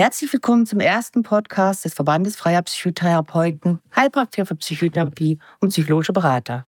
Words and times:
Herzlich 0.00 0.32
willkommen 0.32 0.64
zum 0.64 0.80
ersten 0.80 1.22
Podcast 1.22 1.84
des 1.84 1.92
Verbandes 1.92 2.34
Freier 2.34 2.62
Psychotherapeuten, 2.62 3.80
Heilpraktiker 3.94 4.46
für 4.46 4.54
Psychotherapie 4.54 5.38
und 5.60 5.68
psychologische 5.68 6.14
Berater. 6.14 6.64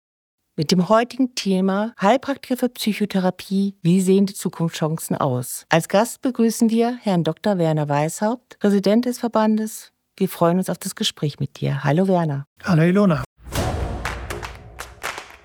Mit 0.56 0.72
dem 0.72 0.88
heutigen 0.88 1.34
Thema 1.34 1.92
Heilpraktiker 2.00 2.56
für 2.56 2.70
Psychotherapie, 2.70 3.76
wie 3.82 4.00
sehen 4.00 4.24
die 4.24 4.32
Zukunftschancen 4.32 5.14
aus? 5.14 5.66
Als 5.68 5.88
Gast 5.88 6.22
begrüßen 6.22 6.70
wir 6.70 6.96
Herrn 7.02 7.22
Dr. 7.22 7.58
Werner 7.58 7.90
Weishaupt, 7.90 8.58
Präsident 8.60 9.04
des 9.04 9.18
Verbandes. 9.18 9.92
Wir 10.16 10.30
freuen 10.30 10.56
uns 10.56 10.70
auf 10.70 10.78
das 10.78 10.94
Gespräch 10.94 11.38
mit 11.38 11.60
dir. 11.60 11.84
Hallo 11.84 12.08
Werner. 12.08 12.46
Hallo 12.64 12.82
Ilona. 12.82 13.24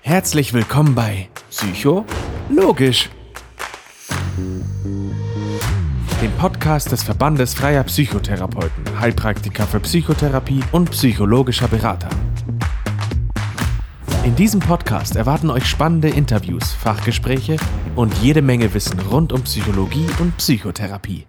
Herzlich 0.00 0.54
willkommen 0.54 0.94
bei 0.94 1.28
Psycho 1.50 2.06
Logisch 2.48 3.10
dem 6.24 6.32
Podcast 6.38 6.90
des 6.90 7.02
Verbandes 7.02 7.52
Freier 7.52 7.84
Psychotherapeuten, 7.84 8.98
Heilpraktiker 8.98 9.66
für 9.66 9.78
Psychotherapie 9.80 10.62
und 10.72 10.90
psychologischer 10.90 11.68
Berater. 11.68 12.08
In 14.24 14.34
diesem 14.34 14.58
Podcast 14.58 15.16
erwarten 15.16 15.50
euch 15.50 15.66
spannende 15.66 16.08
Interviews, 16.08 16.72
Fachgespräche 16.72 17.58
und 17.94 18.14
jede 18.22 18.40
Menge 18.40 18.72
Wissen 18.72 18.98
rund 19.00 19.34
um 19.34 19.42
Psychologie 19.42 20.06
und 20.18 20.34
Psychotherapie. 20.38 21.26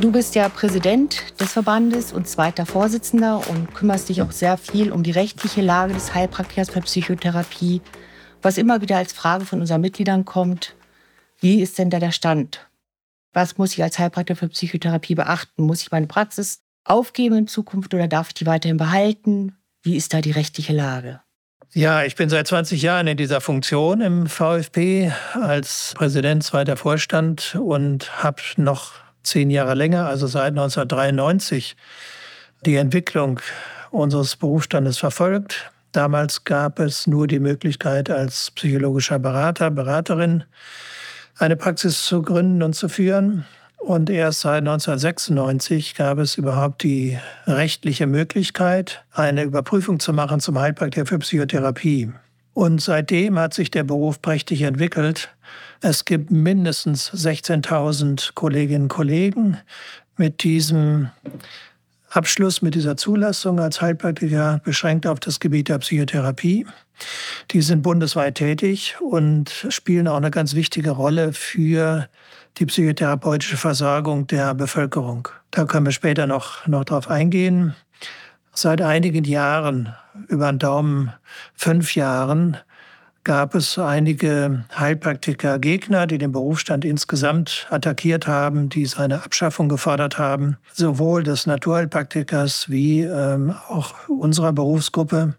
Du 0.00 0.10
bist 0.10 0.34
ja 0.34 0.48
Präsident 0.48 1.38
des 1.38 1.52
Verbandes 1.52 2.12
und 2.12 2.26
zweiter 2.26 2.66
Vorsitzender 2.66 3.48
und 3.48 3.76
kümmerst 3.76 4.08
dich 4.08 4.22
auch 4.22 4.32
sehr 4.32 4.56
viel 4.56 4.90
um 4.90 5.04
die 5.04 5.12
rechtliche 5.12 5.62
Lage 5.62 5.94
des 5.94 6.12
Heilpraktikers 6.16 6.70
für 6.70 6.80
Psychotherapie, 6.80 7.80
was 8.42 8.58
immer 8.58 8.80
wieder 8.80 8.96
als 8.96 9.12
Frage 9.12 9.44
von 9.44 9.60
unseren 9.60 9.82
Mitgliedern 9.82 10.24
kommt. 10.24 10.74
Wie 11.42 11.60
ist 11.60 11.76
denn 11.78 11.90
da 11.90 11.98
der 11.98 12.12
Stand? 12.12 12.68
Was 13.32 13.58
muss 13.58 13.72
ich 13.72 13.82
als 13.82 13.98
Heilpraktiker 13.98 14.36
für 14.36 14.48
Psychotherapie 14.48 15.16
beachten? 15.16 15.64
Muss 15.64 15.82
ich 15.82 15.90
meine 15.90 16.06
Praxis 16.06 16.62
aufgeben 16.84 17.36
in 17.36 17.46
Zukunft 17.48 17.92
oder 17.94 18.06
darf 18.06 18.28
ich 18.28 18.34
die 18.34 18.46
weiterhin 18.46 18.76
behalten? 18.76 19.56
Wie 19.82 19.96
ist 19.96 20.14
da 20.14 20.20
die 20.20 20.30
rechtliche 20.30 20.72
Lage? 20.72 21.20
Ja, 21.72 22.04
ich 22.04 22.14
bin 22.14 22.28
seit 22.28 22.46
20 22.46 22.80
Jahren 22.80 23.08
in 23.08 23.16
dieser 23.16 23.40
Funktion 23.40 24.00
im 24.02 24.28
VfB 24.28 25.10
als 25.34 25.94
Präsident, 25.96 26.44
zweiter 26.44 26.76
Vorstand 26.76 27.56
und 27.60 28.22
habe 28.22 28.40
noch 28.56 28.92
zehn 29.24 29.50
Jahre 29.50 29.74
länger, 29.74 30.06
also 30.06 30.28
seit 30.28 30.50
1993, 30.50 31.74
die 32.64 32.76
Entwicklung 32.76 33.40
unseres 33.90 34.36
Berufsstandes 34.36 34.98
verfolgt. 34.98 35.72
Damals 35.90 36.44
gab 36.44 36.78
es 36.78 37.08
nur 37.08 37.26
die 37.26 37.40
Möglichkeit 37.40 38.10
als 38.10 38.52
psychologischer 38.52 39.18
Berater, 39.18 39.72
Beraterin 39.72 40.44
eine 41.38 41.56
Praxis 41.56 42.04
zu 42.04 42.22
gründen 42.22 42.62
und 42.62 42.74
zu 42.74 42.88
führen. 42.88 43.44
Und 43.78 44.10
erst 44.10 44.40
seit 44.42 44.60
1996 44.60 45.96
gab 45.96 46.18
es 46.18 46.36
überhaupt 46.36 46.84
die 46.84 47.18
rechtliche 47.46 48.06
Möglichkeit, 48.06 49.04
eine 49.12 49.42
Überprüfung 49.42 49.98
zu 49.98 50.12
machen 50.12 50.38
zum 50.38 50.58
Heilpraktiker 50.58 51.06
für 51.06 51.18
Psychotherapie. 51.18 52.12
Und 52.54 52.80
seitdem 52.80 53.38
hat 53.38 53.54
sich 53.54 53.70
der 53.70 53.82
Beruf 53.82 54.22
prächtig 54.22 54.62
entwickelt. 54.62 55.30
Es 55.80 56.04
gibt 56.04 56.30
mindestens 56.30 57.10
16.000 57.12 58.34
Kolleginnen 58.34 58.84
und 58.84 58.88
Kollegen 58.88 59.58
mit 60.16 60.44
diesem 60.44 61.10
Abschluss 62.12 62.60
mit 62.60 62.74
dieser 62.74 62.96
Zulassung 62.96 63.58
als 63.58 63.80
Heilpraktiker 63.80 64.60
beschränkt 64.64 65.06
auf 65.06 65.18
das 65.18 65.40
Gebiet 65.40 65.68
der 65.68 65.78
Psychotherapie. 65.78 66.66
Die 67.50 67.62
sind 67.62 67.82
bundesweit 67.82 68.34
tätig 68.34 68.96
und 69.00 69.66
spielen 69.70 70.06
auch 70.06 70.18
eine 70.18 70.30
ganz 70.30 70.54
wichtige 70.54 70.90
Rolle 70.90 71.32
für 71.32 72.08
die 72.58 72.66
psychotherapeutische 72.66 73.56
Versorgung 73.56 74.26
der 74.26 74.54
Bevölkerung. 74.54 75.28
Da 75.50 75.64
können 75.64 75.86
wir 75.86 75.92
später 75.92 76.26
noch, 76.26 76.66
noch 76.66 76.84
drauf 76.84 77.08
eingehen. 77.08 77.74
Seit 78.52 78.82
einigen 78.82 79.24
Jahren, 79.24 79.94
über 80.28 80.52
den 80.52 80.58
Daumen 80.58 81.12
fünf 81.54 81.94
Jahren, 81.94 82.58
gab 83.24 83.54
es 83.54 83.78
einige 83.78 84.64
Heilpraktiker-Gegner, 84.76 86.06
die 86.06 86.18
den 86.18 86.32
Berufsstand 86.32 86.84
insgesamt 86.84 87.66
attackiert 87.70 88.26
haben, 88.26 88.68
die 88.68 88.86
seine 88.86 89.22
Abschaffung 89.22 89.68
gefordert 89.68 90.18
haben, 90.18 90.56
sowohl 90.72 91.22
des 91.22 91.46
Naturheilpraktikers 91.46 92.68
wie 92.68 93.02
ähm, 93.02 93.54
auch 93.68 94.08
unserer 94.08 94.52
Berufsgruppe 94.52 95.34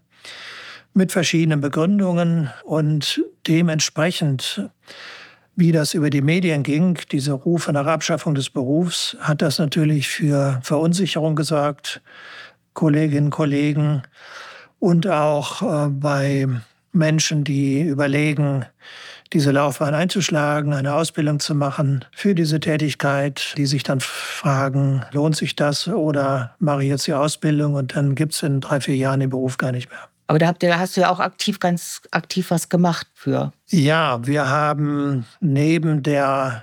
mit 0.94 1.12
verschiedenen 1.12 1.60
Begründungen. 1.60 2.50
Und 2.64 3.22
dementsprechend 3.46 4.70
wie 5.56 5.72
das 5.72 5.94
über 5.94 6.10
die 6.10 6.22
Medien 6.22 6.62
ging, 6.62 6.98
diese 7.12 7.32
Rufe 7.32 7.72
nach 7.72 7.86
Abschaffung 7.86 8.34
des 8.34 8.50
Berufs, 8.50 9.16
hat 9.20 9.40
das 9.42 9.58
natürlich 9.58 10.08
für 10.08 10.60
Verunsicherung 10.62 11.36
gesorgt, 11.36 12.02
Kolleginnen 12.72 13.26
und 13.26 13.30
Kollegen 13.30 14.02
und 14.80 15.06
auch 15.06 15.62
äh, 15.62 15.88
bei 15.90 16.48
Menschen, 16.94 17.44
die 17.44 17.82
überlegen, 17.82 18.66
diese 19.32 19.50
Laufbahn 19.50 19.94
einzuschlagen, 19.94 20.72
eine 20.72 20.94
Ausbildung 20.94 21.40
zu 21.40 21.54
machen 21.54 22.04
für 22.12 22.34
diese 22.34 22.60
Tätigkeit, 22.60 23.54
die 23.56 23.66
sich 23.66 23.82
dann 23.82 24.00
fragen, 24.00 25.04
lohnt 25.12 25.36
sich 25.36 25.56
das 25.56 25.88
oder 25.88 26.54
mache 26.58 26.84
ich 26.84 26.88
jetzt 26.88 27.06
die 27.06 27.14
Ausbildung 27.14 27.74
und 27.74 27.96
dann 27.96 28.14
gibt 28.14 28.34
es 28.34 28.42
in 28.42 28.60
drei, 28.60 28.80
vier 28.80 28.96
Jahren 28.96 29.20
den 29.20 29.30
Beruf 29.30 29.58
gar 29.58 29.72
nicht 29.72 29.90
mehr. 29.90 29.98
Aber 30.26 30.38
da, 30.38 30.54
ihr, 30.62 30.70
da 30.70 30.78
hast 30.78 30.96
du 30.96 31.02
ja 31.02 31.10
auch 31.10 31.20
aktiv, 31.20 31.60
ganz 31.60 32.00
aktiv 32.10 32.50
was 32.50 32.68
gemacht 32.68 33.06
für. 33.12 33.52
Ja, 33.68 34.24
wir 34.26 34.48
haben 34.48 35.26
neben 35.40 36.02
der 36.02 36.62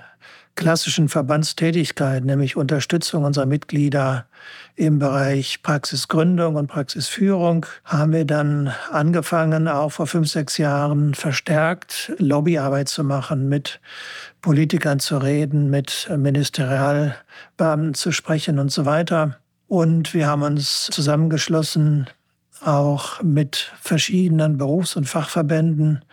klassischen 0.54 1.08
Verbandstätigkeit, 1.08 2.24
nämlich 2.24 2.56
Unterstützung 2.56 3.24
unserer 3.24 3.46
Mitglieder 3.46 4.26
im 4.76 4.98
Bereich 4.98 5.62
Praxisgründung 5.62 6.56
und 6.56 6.66
Praxisführung, 6.66 7.66
haben 7.84 8.12
wir 8.12 8.24
dann 8.24 8.72
angefangen, 8.90 9.68
auch 9.68 9.90
vor 9.90 10.06
fünf, 10.06 10.28
sechs 10.28 10.58
Jahren 10.58 11.14
verstärkt 11.14 12.12
Lobbyarbeit 12.18 12.88
zu 12.88 13.04
machen, 13.04 13.48
mit 13.48 13.80
Politikern 14.40 15.00
zu 15.00 15.18
reden, 15.18 15.70
mit 15.70 16.08
Ministerialbeamten 16.14 17.94
zu 17.94 18.12
sprechen 18.12 18.58
und 18.58 18.70
so 18.70 18.84
weiter. 18.84 19.38
Und 19.68 20.12
wir 20.12 20.26
haben 20.26 20.42
uns 20.42 20.86
zusammengeschlossen, 20.86 22.08
auch 22.64 23.22
mit 23.22 23.72
verschiedenen 23.80 24.58
Berufs- 24.58 24.96
und 24.96 25.08
Fachverbänden, 25.08 26.04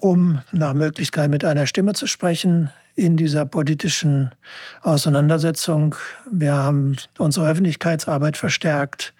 um 0.00 0.40
nach 0.52 0.74
Möglichkeit 0.74 1.28
mit 1.28 1.44
einer 1.44 1.66
Stimme 1.66 1.92
zu 1.92 2.06
sprechen 2.06 2.70
in 2.98 3.16
dieser 3.16 3.46
politischen 3.46 4.34
Auseinandersetzung. 4.82 5.94
Wir 6.30 6.54
haben 6.54 6.96
unsere 7.16 7.48
Öffentlichkeitsarbeit 7.48 8.36
verstärkt 8.36 9.14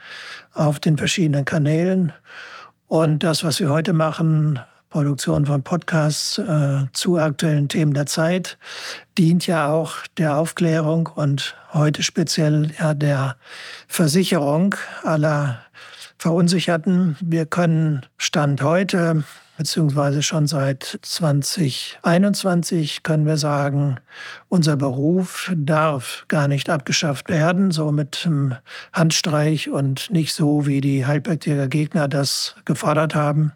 auf 0.53 0.81
den 0.81 0.99
verschiedenen 0.99 1.44
Kanälen. 1.44 2.12
Und 2.89 3.22
das, 3.22 3.44
was 3.44 3.61
wir 3.61 3.71
heute 3.71 3.93
machen, 3.93 4.59
Produktion 4.91 5.47
von 5.47 5.62
Podcasts 5.62 6.39
äh, 6.39 6.87
zu 6.93 7.19
aktuellen 7.19 7.69
Themen 7.69 7.94
der 7.94 8.06
Zeit, 8.06 8.59
dient 9.16 9.47
ja 9.47 9.71
auch 9.71 9.95
der 10.16 10.39
Aufklärung 10.39 11.09
und 11.15 11.55
heute 11.72 12.03
speziell 12.03 12.72
ja 12.81 12.95
der 12.95 13.37
Versicherung 13.87 14.75
aller 15.05 15.60
Verunsicherten. 16.19 17.16
Wir 17.21 17.47
können 17.47 18.06
Stand 18.16 18.60
heute 18.62 19.22
beziehungsweise 19.59 20.23
schon 20.23 20.47
seit 20.47 21.01
2021 21.03 23.03
können 23.03 23.27
wir 23.27 23.37
sagen, 23.37 23.99
unser 24.49 24.77
Beruf 24.77 25.53
darf 25.55 26.25
gar 26.29 26.47
nicht 26.47 26.71
abgeschafft 26.71 27.29
werden, 27.29 27.73
so 27.73 27.91
mit 27.91 28.23
einem 28.25 28.55
Handstreich 28.93 29.69
und 29.69 30.13
nicht 30.13 30.33
so, 30.33 30.67
wie 30.67 30.81
die 30.81 31.05
Heilpraktiker 31.05 31.67
Gegner 31.67 32.07
das 32.07 32.55
gefordert 32.65 33.17
haben. 33.17 33.53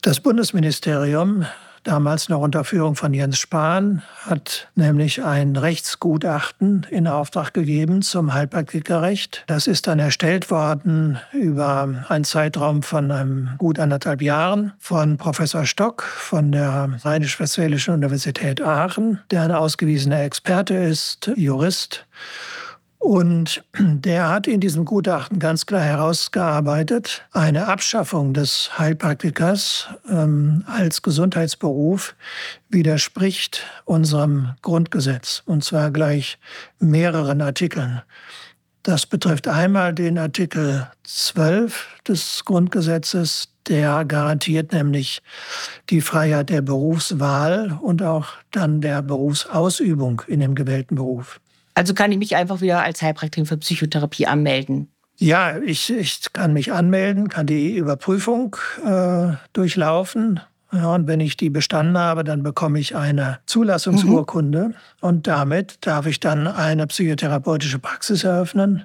Das 0.00 0.20
Bundesministerium 0.20 1.44
damals 1.84 2.28
noch 2.28 2.40
unter 2.40 2.64
Führung 2.64 2.96
von 2.96 3.14
Jens 3.14 3.38
Spahn, 3.38 4.02
hat 4.26 4.68
nämlich 4.74 5.22
ein 5.22 5.56
Rechtsgutachten 5.56 6.86
in 6.90 7.06
Auftrag 7.06 7.54
gegeben 7.54 8.02
zum 8.02 8.34
Heilpraktikerrecht. 8.34 9.44
Das 9.46 9.66
ist 9.66 9.86
dann 9.86 9.98
erstellt 9.98 10.50
worden 10.50 11.18
über 11.32 12.04
einen 12.08 12.24
Zeitraum 12.24 12.82
von 12.82 13.10
einem 13.10 13.50
gut 13.58 13.78
anderthalb 13.78 14.22
Jahren 14.22 14.72
von 14.78 15.16
Professor 15.16 15.66
Stock 15.66 16.02
von 16.02 16.52
der 16.52 16.90
Rheinisch-Westfälischen 17.02 17.94
Universität 17.94 18.60
Aachen, 18.62 19.20
der 19.30 19.42
ein 19.42 19.52
ausgewiesener 19.52 20.22
Experte 20.22 20.74
ist, 20.74 21.30
Jurist 21.36 22.06
und 23.04 23.62
der 23.74 24.30
hat 24.30 24.46
in 24.46 24.60
diesem 24.60 24.86
Gutachten 24.86 25.38
ganz 25.38 25.66
klar 25.66 25.82
herausgearbeitet, 25.82 27.26
eine 27.32 27.68
Abschaffung 27.68 28.32
des 28.32 28.78
Heilpraktikers 28.78 29.88
ähm, 30.10 30.64
als 30.66 31.02
Gesundheitsberuf 31.02 32.16
widerspricht 32.70 33.62
unserem 33.84 34.54
Grundgesetz, 34.62 35.42
und 35.44 35.62
zwar 35.62 35.90
gleich 35.90 36.38
mehreren 36.78 37.42
Artikeln. 37.42 38.00
Das 38.82 39.04
betrifft 39.04 39.48
einmal 39.48 39.92
den 39.94 40.16
Artikel 40.16 40.88
12 41.04 41.86
des 42.08 42.42
Grundgesetzes, 42.46 43.48
der 43.68 44.06
garantiert 44.06 44.72
nämlich 44.72 45.22
die 45.90 46.00
Freiheit 46.00 46.48
der 46.48 46.62
Berufswahl 46.62 47.78
und 47.82 48.02
auch 48.02 48.28
dann 48.50 48.80
der 48.80 49.02
Berufsausübung 49.02 50.22
in 50.26 50.40
dem 50.40 50.54
gewählten 50.54 50.96
Beruf. 50.96 51.40
Also 51.74 51.94
kann 51.94 52.12
ich 52.12 52.18
mich 52.18 52.36
einfach 52.36 52.60
wieder 52.60 52.82
als 52.82 53.02
Heilpraktikerin 53.02 53.46
für 53.46 53.56
Psychotherapie 53.56 54.26
anmelden? 54.26 54.88
Ja, 55.16 55.58
ich, 55.58 55.92
ich 55.92 56.32
kann 56.32 56.52
mich 56.52 56.72
anmelden, 56.72 57.28
kann 57.28 57.46
die 57.46 57.76
Überprüfung 57.76 58.56
äh, 58.84 59.34
durchlaufen. 59.52 60.40
Ja, 60.72 60.92
und 60.92 61.06
wenn 61.06 61.20
ich 61.20 61.36
die 61.36 61.50
bestanden 61.50 61.96
habe, 61.98 62.24
dann 62.24 62.42
bekomme 62.42 62.80
ich 62.80 62.96
eine 62.96 63.38
Zulassungsurkunde 63.46 64.68
mhm. 64.68 64.74
und 65.00 65.26
damit 65.28 65.86
darf 65.86 66.06
ich 66.06 66.18
dann 66.18 66.48
eine 66.48 66.88
psychotherapeutische 66.88 67.78
Praxis 67.78 68.24
eröffnen 68.24 68.84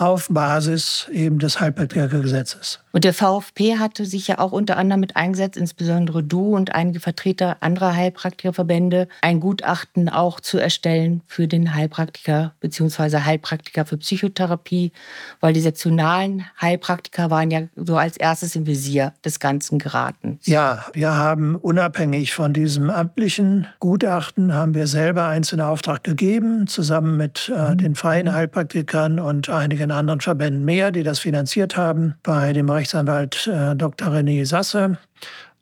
auf 0.00 0.28
Basis 0.30 1.08
eben 1.12 1.38
des 1.38 1.60
Heilpraktikergesetzes. 1.60 2.80
Und 2.92 3.04
der 3.04 3.14
VfP 3.14 3.78
hatte 3.78 4.04
sich 4.04 4.26
ja 4.28 4.38
auch 4.38 4.50
unter 4.50 4.76
anderem 4.76 5.00
mit 5.00 5.14
eingesetzt, 5.14 5.56
insbesondere 5.56 6.22
du 6.22 6.56
und 6.56 6.74
einige 6.74 7.00
Vertreter 7.00 7.58
anderer 7.60 7.94
Heilpraktikerverbände, 7.94 9.08
ein 9.20 9.40
Gutachten 9.40 10.08
auch 10.08 10.40
zu 10.40 10.58
erstellen 10.58 11.20
für 11.26 11.46
den 11.46 11.74
Heilpraktiker 11.74 12.52
bzw. 12.60 13.18
Heilpraktiker 13.18 13.84
für 13.84 13.98
Psychotherapie, 13.98 14.92
weil 15.40 15.52
die 15.52 15.60
sektionalen 15.60 16.46
Heilpraktiker 16.60 17.30
waren 17.30 17.50
ja 17.50 17.62
so 17.76 17.96
als 17.96 18.16
erstes 18.16 18.56
im 18.56 18.66
Visier 18.66 19.12
des 19.24 19.38
Ganzen 19.38 19.78
geraten. 19.78 20.40
Ja, 20.42 20.86
wir 20.94 21.14
haben 21.14 21.56
unabhängig 21.56 22.32
von 22.34 22.52
diesem 22.52 22.90
amtlichen 22.90 23.66
Gutachten, 23.78 24.54
haben 24.54 24.74
wir 24.74 24.86
selber 24.86 25.26
eins 25.26 25.52
in 25.52 25.60
Auftrag 25.60 26.02
gegeben, 26.02 26.66
zusammen 26.66 27.16
mit 27.16 27.52
äh, 27.54 27.76
den 27.76 27.94
freien 27.94 28.32
Heilpraktikern 28.32 29.20
und 29.20 29.48
einigen 29.48 29.89
anderen 29.90 30.20
Verbänden 30.20 30.64
mehr, 30.64 30.90
die 30.90 31.02
das 31.02 31.18
finanziert 31.18 31.76
haben. 31.76 32.14
Bei 32.22 32.52
dem 32.52 32.68
Rechtsanwalt 32.68 33.46
äh, 33.46 33.74
Dr. 33.76 34.08
René 34.08 34.44
Sasse. 34.46 34.98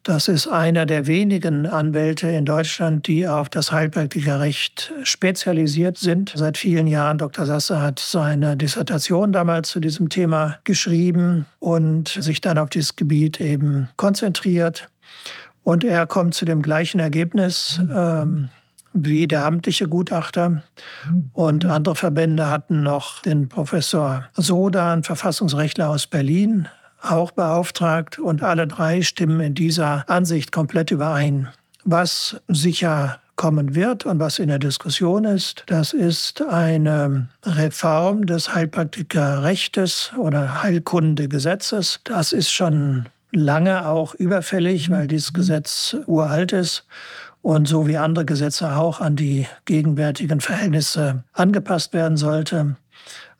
Das 0.08 0.26
ist 0.26 0.46
einer 0.46 0.86
der 0.86 1.06
wenigen 1.06 1.66
Anwälte 1.66 2.28
in 2.28 2.46
Deutschland, 2.46 3.06
die 3.08 3.28
auf 3.28 3.50
das 3.50 3.72
Heilpraktikerrecht 3.72 4.92
spezialisiert 5.02 5.98
sind. 5.98 6.32
Seit 6.34 6.56
vielen 6.56 6.86
Jahren, 6.86 7.18
Dr. 7.18 7.44
Sasse 7.44 7.82
hat 7.82 7.98
seine 7.98 8.56
Dissertation 8.56 9.32
damals 9.32 9.68
zu 9.68 9.80
diesem 9.80 10.08
Thema 10.08 10.60
geschrieben 10.64 11.44
und 11.58 12.08
sich 12.08 12.40
dann 12.40 12.56
auf 12.56 12.70
dieses 12.70 12.96
Gebiet 12.96 13.38
eben 13.40 13.90
konzentriert. 13.96 14.88
Und 15.62 15.84
er 15.84 16.06
kommt 16.06 16.32
zu 16.34 16.46
dem 16.46 16.62
gleichen 16.62 17.00
Ergebnis 17.00 17.78
ähm, 17.94 18.48
wie 18.92 19.26
der 19.28 19.44
amtliche 19.44 19.88
Gutachter. 19.88 20.62
Und 21.32 21.64
andere 21.64 21.94
Verbände 21.94 22.48
hatten 22.48 22.82
noch 22.82 23.22
den 23.22 23.48
Professor 23.48 24.24
Soda, 24.34 24.92
ein 24.92 25.02
Verfassungsrechtler 25.02 25.90
aus 25.90 26.06
Berlin, 26.06 26.68
auch 27.02 27.30
beauftragt 27.30 28.18
und 28.18 28.42
alle 28.42 28.66
drei 28.66 29.02
stimmen 29.02 29.40
in 29.40 29.54
dieser 29.54 30.08
Ansicht 30.08 30.52
komplett 30.52 30.90
überein. 30.90 31.48
Was 31.84 32.40
sicher 32.48 33.20
kommen 33.36 33.76
wird 33.76 34.04
und 34.04 34.18
was 34.18 34.40
in 34.40 34.48
der 34.48 34.58
Diskussion 34.58 35.24
ist, 35.24 35.62
das 35.66 35.92
ist 35.92 36.42
eine 36.42 37.28
Reform 37.44 38.26
des 38.26 38.54
Heilpraktikerrechtes 38.54 40.12
oder 40.18 40.62
Heilkundegesetzes. 40.62 42.00
Das 42.04 42.32
ist 42.32 42.50
schon 42.50 43.06
lange 43.30 43.86
auch 43.86 44.14
überfällig, 44.14 44.90
weil 44.90 45.06
dieses 45.06 45.32
Gesetz 45.32 45.96
uralt 46.06 46.52
ist 46.52 46.84
und 47.48 47.66
so 47.66 47.86
wie 47.86 47.96
andere 47.96 48.26
Gesetze 48.26 48.76
auch 48.76 49.00
an 49.00 49.16
die 49.16 49.46
gegenwärtigen 49.64 50.42
Verhältnisse 50.42 51.24
angepasst 51.32 51.94
werden 51.94 52.18
sollte. 52.18 52.76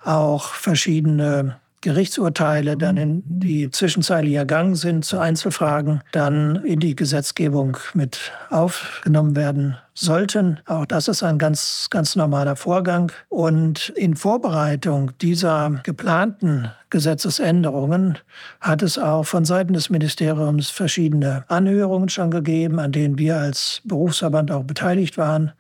Auch 0.03 0.55
verschiedene 0.55 1.57
Gerichtsurteile 1.83 2.79
dann 2.79 2.97
in 2.97 3.23
die 3.27 3.71
zwischenzeitlich 3.71 4.33
ergangen 4.33 4.77
sind 4.77 5.05
zu 5.05 5.19
Einzelfragen, 5.19 6.01
dann 6.13 6.57
in 6.65 6.81
die 6.81 6.97
Gesetzgebung 6.97 7.77
mit 7.93 8.33
aufgenommen 8.49 9.37
werden 9.37 9.77
sollten. 10.01 10.61
Auch 10.67 10.87
das 10.87 11.09
ist 11.09 11.23
ein 11.23 11.39
ganz, 11.39 11.89
ganz 11.91 12.17
normaler 12.17 12.57
Vorgang. 12.57 13.13
Und 13.29 13.91
in 13.91 14.17
Vorbereitung 14.17 15.13
dieser 15.21 15.81
geplanten 15.83 16.71
Gesetzesänderungen 16.91 18.19
hat 18.61 18.83
es 18.83 18.99
auch 18.99 19.25
von 19.25 19.45
Seiten 19.45 19.75
des 19.75 19.91
Ministeriums 19.91 20.71
verschiedene 20.71 21.45
Anhörungen 21.49 22.09
schon 22.09 22.31
gegeben, 22.31 22.79
an 22.79 22.93
denen 22.93 23.19
wir 23.19 23.37
als 23.37 23.83
Berufsverband 23.85 24.51
auch 24.51 24.65
beteiligt 24.65 25.19
waren, 25.19 25.53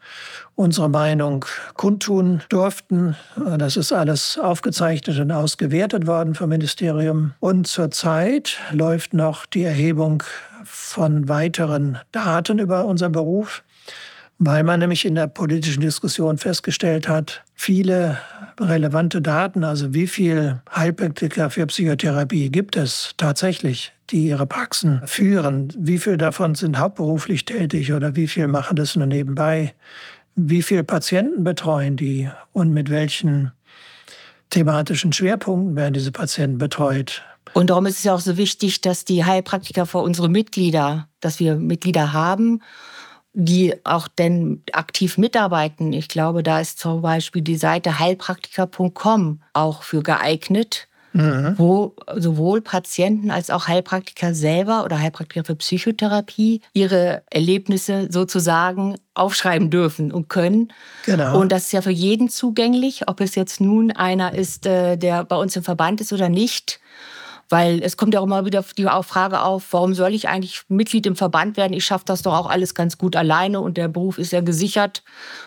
unsere 0.54 0.88
Meinung 0.88 1.44
kundtun 1.74 2.40
durften. 2.48 3.14
Das 3.58 3.76
ist 3.76 3.92
alles 3.92 4.38
aufgezeichnet 4.38 5.18
und 5.18 5.30
ausgewertet 5.30 6.06
worden 6.06 6.34
vom 6.34 6.48
Ministerium. 6.48 7.34
Und 7.40 7.66
zurzeit 7.66 8.58
läuft 8.72 9.12
noch 9.12 9.44
die 9.44 9.64
Erhebung 9.64 10.22
von 10.64 11.28
weiteren 11.28 11.98
Daten 12.12 12.58
über 12.58 12.86
unseren 12.86 13.12
Beruf 13.12 13.62
weil 14.38 14.62
man 14.62 14.80
nämlich 14.80 15.04
in 15.04 15.16
der 15.16 15.26
politischen 15.26 15.80
Diskussion 15.80 16.38
festgestellt 16.38 17.08
hat, 17.08 17.42
viele 17.54 18.18
relevante 18.60 19.20
Daten, 19.20 19.64
also 19.64 19.94
wie 19.94 20.06
viel 20.06 20.60
Heilpraktiker 20.74 21.50
für 21.50 21.66
Psychotherapie 21.66 22.50
gibt 22.50 22.76
es 22.76 23.14
tatsächlich, 23.16 23.92
die 24.10 24.28
ihre 24.28 24.46
Praxen 24.46 25.02
führen, 25.04 25.72
wie 25.76 25.98
viel 25.98 26.16
davon 26.16 26.54
sind 26.54 26.78
hauptberuflich 26.78 27.44
tätig 27.44 27.92
oder 27.92 28.14
wie 28.14 28.28
viel 28.28 28.46
machen 28.46 28.76
das 28.76 28.94
nur 28.94 29.06
nebenbei, 29.06 29.74
wie 30.36 30.62
viele 30.62 30.84
Patienten 30.84 31.42
betreuen 31.42 31.96
die? 31.96 32.30
Und 32.52 32.72
mit 32.72 32.90
welchen 32.90 33.50
thematischen 34.50 35.12
Schwerpunkten 35.12 35.74
werden 35.76 35.94
diese 35.94 36.12
Patienten 36.12 36.58
betreut. 36.58 37.22
Und 37.54 37.70
darum 37.70 37.86
ist 37.86 37.98
es 37.98 38.04
ja 38.04 38.14
auch 38.14 38.20
so 38.20 38.36
wichtig, 38.36 38.80
dass 38.82 39.04
die 39.04 39.24
Heilpraktiker 39.24 39.84
für 39.84 39.98
unsere 39.98 40.28
Mitglieder, 40.28 41.08
dass 41.20 41.40
wir 41.40 41.56
Mitglieder 41.56 42.12
haben 42.12 42.62
die 43.40 43.74
auch 43.84 44.08
denn 44.08 44.64
aktiv 44.72 45.16
mitarbeiten. 45.16 45.92
Ich 45.92 46.08
glaube, 46.08 46.42
da 46.42 46.58
ist 46.58 46.80
zum 46.80 47.02
Beispiel 47.02 47.40
die 47.40 47.56
Seite 47.56 48.00
heilpraktiker.com 48.00 49.40
auch 49.52 49.84
für 49.84 50.02
geeignet, 50.02 50.88
mhm. 51.12 51.54
wo 51.56 51.94
sowohl 52.16 52.62
Patienten 52.62 53.30
als 53.30 53.50
auch 53.50 53.68
Heilpraktiker 53.68 54.34
selber 54.34 54.84
oder 54.84 54.98
Heilpraktiker 54.98 55.44
für 55.44 55.54
Psychotherapie 55.54 56.62
ihre 56.72 57.22
Erlebnisse 57.30 58.08
sozusagen 58.10 58.96
aufschreiben 59.14 59.70
dürfen 59.70 60.10
und 60.10 60.28
können. 60.28 60.72
Genau. 61.06 61.38
Und 61.40 61.52
das 61.52 61.66
ist 61.66 61.72
ja 61.72 61.80
für 61.80 61.92
jeden 61.92 62.30
zugänglich, 62.30 63.06
ob 63.06 63.20
es 63.20 63.36
jetzt 63.36 63.60
nun 63.60 63.92
einer 63.92 64.34
ist, 64.34 64.66
äh, 64.66 64.96
der 64.96 65.22
bei 65.22 65.36
uns 65.36 65.54
im 65.54 65.62
Verband 65.62 66.00
ist 66.00 66.12
oder 66.12 66.28
nicht. 66.28 66.80
Weil 67.48 67.82
es 67.82 67.96
kommt 67.96 68.12
ja 68.12 68.20
auch 68.20 68.24
immer 68.24 68.44
wieder 68.44 68.62
die 68.76 68.86
Frage 69.02 69.40
auf, 69.40 69.72
warum 69.72 69.94
soll 69.94 70.14
ich 70.14 70.28
eigentlich 70.28 70.62
Mitglied 70.68 71.06
im 71.06 71.16
Verband 71.16 71.56
werden? 71.56 71.72
Ich 71.72 71.84
schaffe 71.86 72.04
das 72.06 72.22
doch 72.22 72.34
auch 72.34 72.46
alles 72.48 72.74
ganz 72.74 72.98
gut 72.98 73.16
alleine 73.16 73.60
und 73.60 73.78
der 73.78 73.88
Beruf 73.88 74.18
ist 74.18 74.32
ja 74.32 74.42
gesichert. 74.42 75.02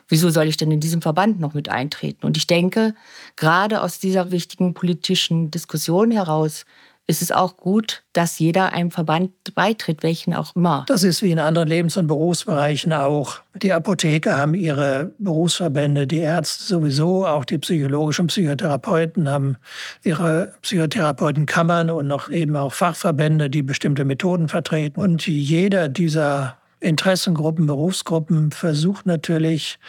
Wieso 0.08 0.30
soll 0.32 0.48
ich 0.48 0.58
denn 0.58 0.72
in 0.72 0.80
diesem 0.80 1.02
Verband 1.02 1.40
noch 1.40 1.54
mit 1.54 1.70
eintreten? 1.70 2.26
Und 2.26 2.38
ich 2.38 2.48
denke, 2.48 2.96
gerade 3.36 3.82
aus 3.82 4.00
dieser 4.00 4.32
wichtigen 4.32 4.74
politischen 4.74 5.52
Diskussion 5.52 6.10
heraus 6.10 6.66
ist 7.12 7.22
es 7.22 7.32
auch 7.34 7.58
gut, 7.58 8.04
dass 8.14 8.40
jeder 8.40 8.72
einem 8.72 8.90
Verband 8.90 9.32
beitritt, 9.54 10.02
welchen 10.02 10.34
auch 10.34 10.56
immer. 10.56 10.86
Das 10.88 11.04
ist 11.04 11.22
wie 11.22 11.32
in 11.32 11.40
anderen 11.40 11.68
Lebens- 11.68 11.98
und 11.98 12.08
Berufsbereichen 12.08 12.94
auch. 12.94 13.42
Die 13.54 13.74
Apotheker 13.74 14.38
haben 14.38 14.54
ihre 14.54 15.12
Berufsverbände, 15.20 16.08
die 16.08 16.20
Ärzte 16.20 16.64
sowieso, 16.64 17.28
auch 17.28 17.44
die 17.44 17.58
psychologischen 17.58 18.28
Psychotherapeuten 18.28 19.30
haben 19.30 19.58
ihre 20.04 20.54
Psychotherapeutenkammern 20.62 21.90
und 21.90 22.08
noch 22.08 22.30
eben 22.30 22.56
auch 22.56 22.72
Fachverbände, 22.72 23.50
die 23.50 23.62
bestimmte 23.62 24.06
Methoden 24.06 24.48
vertreten. 24.48 25.00
Und 25.02 25.28
jeder 25.28 25.90
dieser 25.90 26.58
Interessengruppen, 26.80 27.68
Berufsgruppen 27.68 28.52
versucht 28.52 29.06
natürlich, 29.06 29.80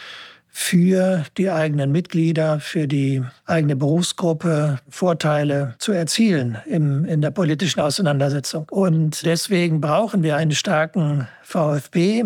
für 0.55 1.25
die 1.35 1.49
eigenen 1.49 1.91
Mitglieder, 1.91 2.59
für 2.59 2.87
die 2.87 3.23
eigene 3.47 3.75
Berufsgruppe 3.75 4.79
Vorteile 4.87 5.73
zu 5.79 5.91
erzielen 5.91 6.59
im, 6.67 7.05
in 7.05 7.21
der 7.21 7.31
politischen 7.31 7.79
Auseinandersetzung. 7.79 8.67
Und 8.69 9.25
deswegen 9.25 9.81
brauchen 9.81 10.21
wir 10.21 10.35
einen 10.35 10.51
starken 10.51 11.27
VfB 11.41 12.25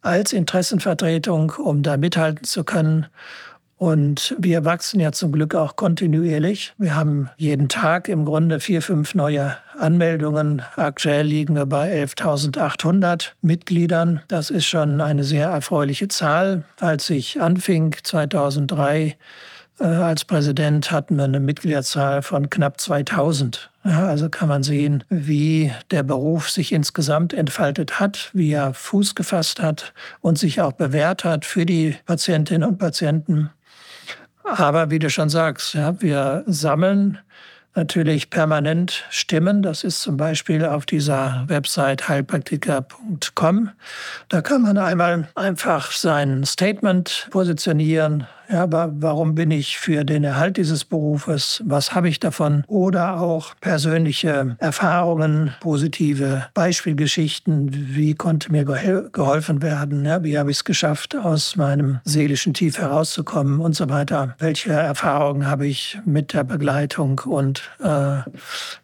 als 0.00 0.32
Interessenvertretung, 0.32 1.52
um 1.62 1.82
da 1.82 1.98
mithalten 1.98 2.44
zu 2.44 2.64
können 2.64 3.06
und 3.78 4.34
wir 4.38 4.64
wachsen 4.64 5.00
ja 5.00 5.12
zum 5.12 5.32
Glück 5.32 5.54
auch 5.54 5.76
kontinuierlich. 5.76 6.72
Wir 6.78 6.96
haben 6.96 7.28
jeden 7.36 7.68
Tag 7.68 8.08
im 8.08 8.24
Grunde 8.24 8.58
vier, 8.60 8.80
fünf 8.80 9.14
neue 9.14 9.56
Anmeldungen. 9.78 10.62
Aktuell 10.76 11.26
liegen 11.26 11.54
wir 11.54 11.66
bei 11.66 11.92
11.800 12.02 13.32
Mitgliedern. 13.42 14.22
Das 14.28 14.48
ist 14.48 14.64
schon 14.64 15.02
eine 15.02 15.24
sehr 15.24 15.48
erfreuliche 15.48 16.08
Zahl. 16.08 16.64
Als 16.80 17.10
ich 17.10 17.40
anfing 17.40 17.94
2003 18.02 19.16
äh, 19.78 19.84
als 19.84 20.24
Präsident, 20.24 20.90
hatten 20.90 21.16
wir 21.16 21.24
eine 21.24 21.40
Mitgliederzahl 21.40 22.22
von 22.22 22.48
knapp 22.48 22.80
2000. 22.80 23.70
Ja, 23.84 24.06
also 24.06 24.28
kann 24.30 24.48
man 24.48 24.62
sehen, 24.62 25.04
wie 25.10 25.70
der 25.90 26.02
Beruf 26.02 26.50
sich 26.50 26.72
insgesamt 26.72 27.34
entfaltet 27.34 28.00
hat, 28.00 28.30
wie 28.32 28.52
er 28.52 28.74
Fuß 28.74 29.14
gefasst 29.14 29.60
hat 29.60 29.92
und 30.22 30.38
sich 30.38 30.60
auch 30.60 30.72
bewährt 30.72 31.24
hat 31.24 31.44
für 31.44 31.66
die 31.66 31.94
Patientinnen 32.06 32.68
und 32.68 32.78
Patienten. 32.78 33.50
Aber 34.46 34.90
wie 34.90 34.98
du 34.98 35.10
schon 35.10 35.28
sagst, 35.28 35.74
ja, 35.74 36.00
wir 36.00 36.44
sammeln 36.46 37.18
natürlich 37.74 38.30
permanent 38.30 39.04
Stimmen. 39.10 39.62
Das 39.62 39.84
ist 39.84 40.00
zum 40.00 40.16
Beispiel 40.16 40.64
auf 40.64 40.86
dieser 40.86 41.44
Website 41.46 42.08
heilpraktiker.com. 42.08 43.70
Da 44.28 44.40
kann 44.40 44.62
man 44.62 44.78
einmal 44.78 45.28
einfach 45.34 45.92
sein 45.92 46.44
Statement 46.44 47.28
positionieren, 47.30 48.26
ja, 48.50 48.62
aber 48.62 48.90
warum 48.96 49.34
bin 49.34 49.50
ich 49.50 49.78
für 49.78 50.04
den 50.04 50.24
Erhalt 50.24 50.56
dieses 50.56 50.84
Berufes? 50.84 51.62
Was 51.66 51.94
habe 51.94 52.08
ich 52.08 52.20
davon? 52.20 52.64
Oder 52.66 53.20
auch 53.20 53.54
persönliche 53.60 54.56
Erfahrungen, 54.58 55.54
positive 55.60 56.46
Beispielgeschichten. 56.54 57.68
Wie 57.72 58.14
konnte 58.14 58.52
mir 58.52 58.64
geholfen 58.64 59.62
werden? 59.62 60.04
Ja, 60.04 60.22
wie 60.22 60.38
habe 60.38 60.50
ich 60.50 60.58
es 60.58 60.64
geschafft, 60.64 61.16
aus 61.16 61.56
meinem 61.56 62.00
seelischen 62.04 62.54
Tief 62.54 62.78
herauszukommen 62.78 63.60
und 63.60 63.74
so 63.74 63.88
weiter? 63.88 64.34
Welche 64.38 64.72
Erfahrungen 64.72 65.46
habe 65.46 65.66
ich 65.66 65.98
mit 66.04 66.32
der 66.32 66.44
Begleitung 66.44 67.20
und 67.24 67.62
äh, 67.80 68.18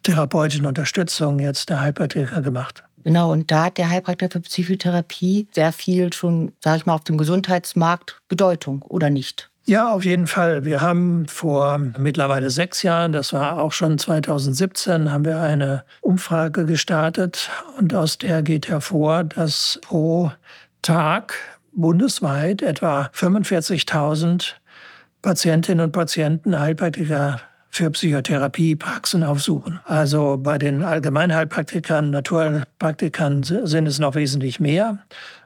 therapeutischen 0.03 0.65
Unterstützung 0.65 1.39
jetzt 1.39 1.69
der 1.69 1.81
Heilpraktiker 1.81 2.41
gemacht? 2.41 2.83
Genau, 3.03 3.31
und 3.31 3.51
da 3.51 3.65
hat 3.65 3.77
der 3.77 3.89
Heilpraktiker 3.89 4.31
für 4.31 4.39
Psychotherapie 4.39 5.47
sehr 5.51 5.73
viel 5.73 6.13
schon, 6.13 6.53
sage 6.63 6.77
ich 6.77 6.85
mal, 6.85 6.95
auf 6.95 7.03
dem 7.03 7.17
Gesundheitsmarkt 7.17 8.21
Bedeutung, 8.29 8.81
oder 8.83 9.09
nicht? 9.09 9.49
Ja, 9.65 9.93
auf 9.93 10.03
jeden 10.03 10.27
Fall. 10.27 10.65
Wir 10.65 10.81
haben 10.81 11.25
vor 11.27 11.77
mittlerweile 11.97 12.49
sechs 12.49 12.83
Jahren, 12.83 13.13
das 13.13 13.31
war 13.31 13.61
auch 13.61 13.71
schon 13.71 13.97
2017, 13.97 15.09
haben 15.09 15.23
wir 15.23 15.39
eine 15.39 15.85
Umfrage 16.01 16.65
gestartet 16.65 17.49
und 17.77 17.93
aus 17.93 18.17
der 18.17 18.43
geht 18.43 18.67
hervor, 18.67 19.23
dass 19.23 19.79
pro 19.81 20.33
Tag 20.81 21.35
bundesweit 21.71 22.61
etwa 22.61 23.09
45.000 23.15 24.51
Patientinnen 25.21 25.85
und 25.85 25.91
Patienten 25.93 26.59
Heilpraktiker 26.59 27.39
für 27.69 27.89
Psychotherapiepraxen 27.89 29.23
aufsuchen. 29.23 29.79
Also 29.85 30.37
bei 30.37 30.57
den 30.57 30.83
Allgemeinheilpraktikern, 30.83 32.11
Naturheilpraktikern 32.11 33.43
sind 33.43 33.87
es 33.87 33.97
noch 33.97 34.15
wesentlich 34.15 34.59
mehr. 34.59 34.99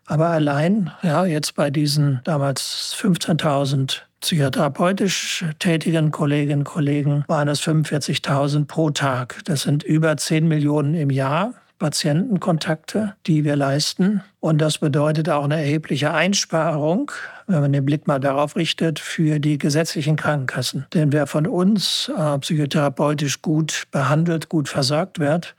Aber 0.07 0.29
allein, 0.29 0.91
ja, 1.03 1.25
jetzt 1.25 1.53
bei 1.55 1.69
diesen 1.69 2.21
damals 2.23 2.95
15.000 2.99 4.06
psychotherapeutisch 4.21 5.45
tätigen 5.59 6.11
Kolleginnen 6.11 6.59
und 6.59 6.63
Kollegen 6.65 7.23
waren 7.27 7.47
es 7.47 7.61
45.000 7.61 8.65
pro 8.65 8.89
Tag. 8.89 9.41
Das 9.45 9.63
sind 9.63 9.83
über 9.83 10.17
10 10.17 10.47
Millionen 10.47 10.93
im 10.95 11.09
Jahr. 11.09 11.53
Patientenkontakte, 11.79 13.15
die 13.27 13.43
wir 13.43 13.55
leisten. 13.55 14.23
Und 14.39 14.59
das 14.59 14.79
bedeutet 14.79 15.29
auch 15.29 15.43
eine 15.43 15.57
erhebliche 15.57 16.11
Einsparung, 16.13 17.11
wenn 17.45 17.61
man 17.61 17.73
den 17.73 17.85
Blick 17.85 18.07
mal 18.07 18.19
darauf 18.19 18.55
richtet, 18.55 18.99
für 18.99 19.39
die 19.39 19.57
gesetzlichen 19.57 20.15
Krankenkassen. 20.15 20.85
Denn 20.93 21.11
wer 21.11 21.27
von 21.27 21.45
uns 21.45 22.11
äh, 22.15 22.37
psychotherapeutisch 22.39 23.41
gut 23.41 23.83
behandelt, 23.91 24.49
gut 24.49 24.69
versorgt 24.69 25.19
wird, 25.19 25.55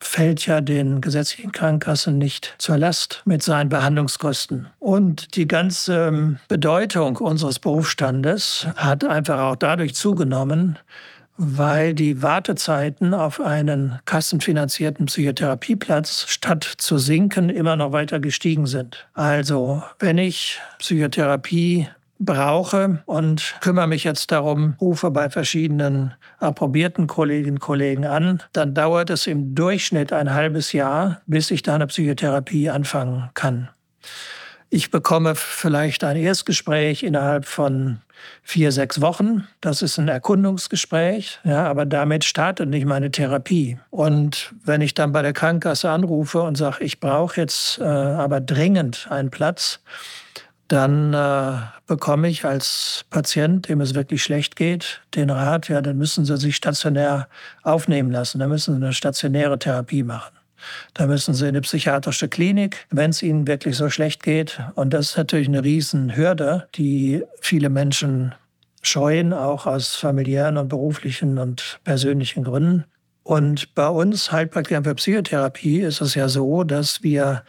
fällt 0.00 0.46
ja 0.46 0.60
den 0.60 1.00
gesetzlichen 1.00 1.52
Krankenkassen 1.52 2.18
nicht 2.18 2.54
zur 2.58 2.76
Last 2.76 3.22
mit 3.24 3.42
seinen 3.42 3.68
Behandlungskosten. 3.68 4.66
Und 4.78 5.36
die 5.36 5.48
ganze 5.48 6.08
ähm, 6.08 6.38
Bedeutung 6.48 7.16
unseres 7.16 7.58
Berufsstandes 7.58 8.66
hat 8.76 9.04
einfach 9.04 9.40
auch 9.40 9.56
dadurch 9.56 9.94
zugenommen, 9.94 10.78
weil 11.38 11.94
die 11.94 12.22
Wartezeiten 12.22 13.12
auf 13.12 13.40
einen 13.40 13.98
kassenfinanzierten 14.06 15.06
Psychotherapieplatz 15.06 16.26
statt 16.28 16.64
zu 16.78 16.98
sinken 16.98 17.50
immer 17.50 17.76
noch 17.76 17.92
weiter 17.92 18.20
gestiegen 18.20 18.66
sind. 18.66 19.06
Also 19.14 19.82
wenn 19.98 20.18
ich 20.18 20.60
Psychotherapie 20.78 21.88
brauche 22.18 23.02
und 23.06 23.56
kümmere 23.60 23.86
mich 23.86 24.04
jetzt 24.04 24.32
darum, 24.32 24.74
rufe 24.80 25.10
bei 25.10 25.30
verschiedenen 25.30 26.14
approbierten 26.38 27.06
Kolleginnen 27.06 27.56
und 27.56 27.60
Kollegen 27.60 28.06
an, 28.06 28.42
dann 28.52 28.74
dauert 28.74 29.10
es 29.10 29.26
im 29.26 29.54
Durchschnitt 29.54 30.12
ein 30.12 30.32
halbes 30.32 30.72
Jahr, 30.72 31.20
bis 31.26 31.50
ich 31.50 31.62
da 31.62 31.74
eine 31.74 31.86
Psychotherapie 31.86 32.70
anfangen 32.70 33.30
kann. 33.34 33.68
Ich 34.68 34.90
bekomme 34.90 35.34
vielleicht 35.36 36.02
ein 36.02 36.16
Erstgespräch 36.16 37.04
innerhalb 37.04 37.44
von 37.44 38.00
vier, 38.42 38.72
sechs 38.72 39.00
Wochen. 39.00 39.46
Das 39.60 39.80
ist 39.80 39.98
ein 39.98 40.08
Erkundungsgespräch, 40.08 41.38
ja, 41.44 41.66
aber 41.66 41.86
damit 41.86 42.24
startet 42.24 42.68
nicht 42.68 42.84
meine 42.84 43.10
Therapie. 43.10 43.78
Und 43.90 44.54
wenn 44.64 44.80
ich 44.80 44.94
dann 44.94 45.12
bei 45.12 45.22
der 45.22 45.32
Krankenkasse 45.32 45.90
anrufe 45.90 46.42
und 46.42 46.56
sage, 46.56 46.82
ich 46.84 46.98
brauche 46.98 47.40
jetzt 47.40 47.78
äh, 47.78 47.84
aber 47.84 48.40
dringend 48.40 49.06
einen 49.08 49.30
Platz, 49.30 49.80
dann 50.68 51.14
äh, 51.14 51.58
bekomme 51.86 52.28
ich 52.28 52.44
als 52.44 53.04
Patient, 53.10 53.68
dem 53.68 53.80
es 53.80 53.94
wirklich 53.94 54.22
schlecht 54.22 54.56
geht, 54.56 55.02
den 55.14 55.30
Rat, 55.30 55.68
ja, 55.68 55.80
dann 55.80 55.96
müssen 55.96 56.24
Sie 56.24 56.36
sich 56.36 56.56
stationär 56.56 57.28
aufnehmen 57.62 58.10
lassen, 58.10 58.38
dann 58.38 58.48
müssen 58.48 58.74
Sie 58.74 58.84
eine 58.84 58.92
stationäre 58.92 59.58
Therapie 59.58 60.02
machen. 60.02 60.36
Da 60.94 61.06
müssen 61.06 61.34
Sie 61.34 61.44
in 61.44 61.50
eine 61.50 61.60
psychiatrische 61.60 62.28
Klinik, 62.28 62.86
wenn 62.90 63.10
es 63.10 63.22
Ihnen 63.22 63.46
wirklich 63.46 63.76
so 63.76 63.90
schlecht 63.90 64.22
geht. 64.22 64.60
Und 64.74 64.92
das 64.92 65.10
ist 65.10 65.16
natürlich 65.16 65.48
eine 65.48 65.62
Riesenhürde, 65.62 66.68
die 66.74 67.22
viele 67.40 67.68
Menschen 67.68 68.34
scheuen, 68.82 69.32
auch 69.32 69.66
aus 69.66 69.94
familiären 69.94 70.56
und 70.56 70.68
beruflichen 70.68 71.38
und 71.38 71.80
persönlichen 71.84 72.44
Gründen. 72.44 72.84
Und 73.22 73.74
bei 73.74 73.88
uns 73.88 74.30
Heilpraktikern 74.30 74.84
für 74.84 74.94
Psychotherapie 74.94 75.80
ist 75.80 76.00
es 76.00 76.14
ja 76.14 76.28
so, 76.28 76.62
dass 76.62 77.02
wir 77.02 77.42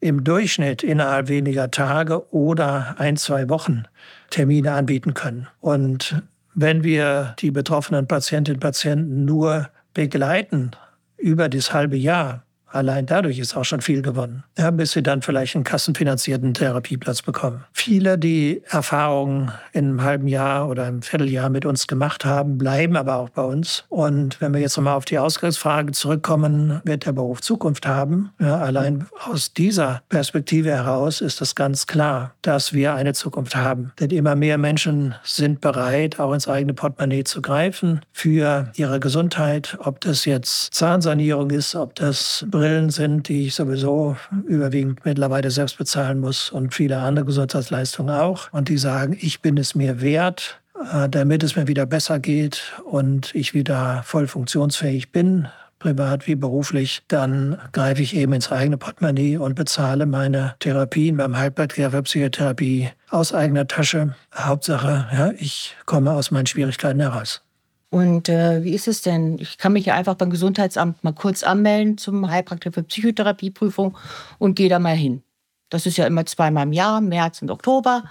im 0.00 0.24
Durchschnitt 0.24 0.82
innerhalb 0.82 1.28
weniger 1.28 1.70
Tage 1.70 2.32
oder 2.32 2.96
ein, 2.98 3.16
zwei 3.16 3.48
Wochen 3.48 3.84
Termine 4.30 4.72
anbieten 4.72 5.14
können. 5.14 5.48
Und 5.60 6.22
wenn 6.54 6.84
wir 6.84 7.34
die 7.38 7.50
betroffenen 7.50 8.06
Patientinnen 8.06 8.56
und 8.56 8.62
Patienten 8.62 9.24
nur 9.24 9.68
begleiten 9.94 10.72
über 11.16 11.48
das 11.48 11.72
halbe 11.72 11.96
Jahr, 11.96 12.44
Allein 12.70 13.06
dadurch 13.06 13.38
ist 13.38 13.56
auch 13.56 13.64
schon 13.64 13.80
viel 13.80 14.02
gewonnen, 14.02 14.44
ja, 14.58 14.70
bis 14.70 14.92
sie 14.92 15.02
dann 15.02 15.22
vielleicht 15.22 15.54
einen 15.54 15.64
kassenfinanzierten 15.64 16.54
Therapieplatz 16.54 17.22
bekommen. 17.22 17.64
Viele, 17.72 18.18
die 18.18 18.62
Erfahrungen 18.68 19.52
in 19.72 19.86
einem 19.86 20.02
halben 20.02 20.28
Jahr 20.28 20.68
oder 20.68 20.84
einem 20.84 21.02
Vierteljahr 21.02 21.48
mit 21.48 21.64
uns 21.64 21.86
gemacht 21.86 22.24
haben, 22.24 22.58
bleiben 22.58 22.96
aber 22.96 23.16
auch 23.16 23.30
bei 23.30 23.42
uns. 23.42 23.84
Und 23.88 24.40
wenn 24.40 24.52
wir 24.52 24.60
jetzt 24.60 24.76
nochmal 24.76 24.96
auf 24.96 25.04
die 25.04 25.18
Ausgangsfrage 25.18 25.92
zurückkommen, 25.92 26.80
wird 26.84 27.06
der 27.06 27.12
Beruf 27.12 27.40
Zukunft 27.40 27.86
haben? 27.86 28.30
Ja, 28.38 28.58
allein 28.58 29.06
aus 29.30 29.52
dieser 29.52 30.02
Perspektive 30.08 30.70
heraus 30.70 31.20
ist 31.20 31.40
es 31.40 31.54
ganz 31.54 31.86
klar, 31.86 32.34
dass 32.42 32.72
wir 32.72 32.94
eine 32.94 33.14
Zukunft 33.14 33.56
haben. 33.56 33.92
Denn 34.00 34.10
immer 34.10 34.34
mehr 34.34 34.58
Menschen 34.58 35.14
sind 35.22 35.60
bereit, 35.60 36.20
auch 36.20 36.32
ins 36.32 36.48
eigene 36.48 36.74
Portemonnaie 36.74 37.24
zu 37.24 37.40
greifen 37.40 38.00
für 38.12 38.70
ihre 38.76 39.00
Gesundheit, 39.00 39.78
ob 39.82 40.00
das 40.00 40.24
jetzt 40.24 40.74
Zahnsanierung 40.74 41.50
ist, 41.50 41.74
ob 41.74 41.94
das 41.94 42.46
Brillen 42.58 42.90
sind, 42.90 43.28
die 43.28 43.46
ich 43.46 43.54
sowieso 43.54 44.16
überwiegend 44.46 45.04
mittlerweile 45.04 45.52
selbst 45.52 45.78
bezahlen 45.78 46.18
muss 46.18 46.50
und 46.50 46.74
viele 46.74 46.98
andere 46.98 47.24
Gesundheitsleistungen 47.24 48.12
auch. 48.12 48.52
Und 48.52 48.68
die 48.68 48.78
sagen, 48.78 49.16
ich 49.20 49.42
bin 49.42 49.56
es 49.58 49.76
mir 49.76 50.00
wert, 50.00 50.60
äh, 50.92 51.08
damit 51.08 51.44
es 51.44 51.54
mir 51.54 51.68
wieder 51.68 51.86
besser 51.86 52.18
geht 52.18 52.72
und 52.84 53.32
ich 53.32 53.54
wieder 53.54 54.02
voll 54.04 54.26
funktionsfähig 54.26 55.12
bin, 55.12 55.46
privat 55.78 56.26
wie 56.26 56.34
beruflich, 56.34 57.02
dann 57.06 57.58
greife 57.70 58.02
ich 58.02 58.16
eben 58.16 58.32
ins 58.32 58.50
eigene 58.50 58.76
Portemonnaie 58.76 59.36
und 59.36 59.54
bezahle 59.54 60.06
meine 60.06 60.56
Therapien 60.58 61.16
beim 61.16 61.36
Heilpraktiker 61.36 62.02
Psychotherapie 62.02 62.90
aus 63.08 63.32
eigener 63.32 63.68
Tasche. 63.68 64.16
Hauptsache, 64.34 65.06
ja, 65.12 65.30
ich 65.38 65.76
komme 65.86 66.10
aus 66.10 66.32
meinen 66.32 66.46
Schwierigkeiten 66.46 66.98
heraus. 66.98 67.42
Und 67.90 68.28
äh, 68.28 68.62
wie 68.62 68.74
ist 68.74 68.86
es 68.86 69.02
denn? 69.02 69.38
Ich 69.38 69.56
kann 69.56 69.72
mich 69.72 69.86
ja 69.86 69.94
einfach 69.94 70.14
beim 70.14 70.30
Gesundheitsamt 70.30 71.02
mal 71.02 71.12
kurz 71.12 71.42
anmelden 71.42 71.96
zum 71.96 72.30
Heilpraktiker 72.30 72.74
für 72.74 72.82
Psychotherapieprüfung 72.82 73.96
und 74.38 74.56
gehe 74.56 74.68
da 74.68 74.78
mal 74.78 74.94
hin. 74.94 75.22
Das 75.70 75.86
ist 75.86 75.96
ja 75.96 76.06
immer 76.06 76.26
zweimal 76.26 76.64
im 76.64 76.72
Jahr, 76.72 77.00
März 77.00 77.42
und 77.42 77.50
Oktober. 77.50 78.04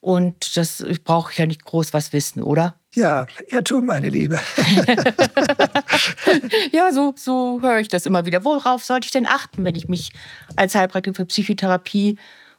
Und 0.00 0.56
das 0.56 0.84
brauche 1.04 1.32
ich 1.32 1.38
ja 1.38 1.46
nicht 1.46 1.64
groß 1.64 1.92
was 1.92 2.12
wissen, 2.12 2.42
oder? 2.42 2.76
Ja, 2.94 3.26
Irrtum, 3.48 3.86
meine 3.86 4.08
Liebe. 4.08 4.38
ja, 6.72 6.92
so, 6.92 7.12
so 7.16 7.60
höre 7.60 7.80
ich 7.80 7.88
das 7.88 8.06
immer 8.06 8.24
wieder. 8.24 8.44
Worauf 8.44 8.84
sollte 8.84 9.06
ich 9.06 9.10
denn 9.10 9.26
achten, 9.26 9.64
wenn 9.64 9.74
ich 9.74 9.88
mich 9.88 10.12
als 10.56 10.74
Heilpraktiker 10.74 11.16
für 11.16 11.26
Psychotherapie 11.26 12.16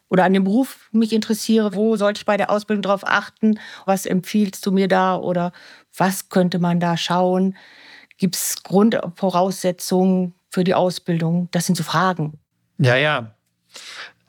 oder 0.10 0.24
an 0.24 0.34
dem 0.34 0.44
Beruf 0.44 0.90
mich 0.92 1.14
interessiere? 1.14 1.76
Wo 1.76 1.96
sollte 1.96 2.20
ich 2.20 2.26
bei 2.26 2.38
der 2.38 2.50
Ausbildung 2.50 2.82
darauf 2.82 3.06
achten? 3.06 3.60
Was 3.86 4.06
empfiehlst 4.06 4.66
du 4.66 4.72
mir 4.72 4.88
da? 4.88 5.16
Oder 5.16 5.52
was 5.96 6.30
könnte 6.30 6.60
man 6.60 6.80
da 6.80 6.98
schauen? 6.98 7.56
Gibt 8.18 8.36
es 8.36 8.64
Grundvoraussetzungen 8.64 10.34
für 10.50 10.64
die 10.64 10.74
Ausbildung? 10.74 11.48
Das 11.52 11.66
sind 11.66 11.76
so 11.76 11.84
Fragen. 11.84 12.40
Ja, 12.78 12.96
ja. 12.96 13.36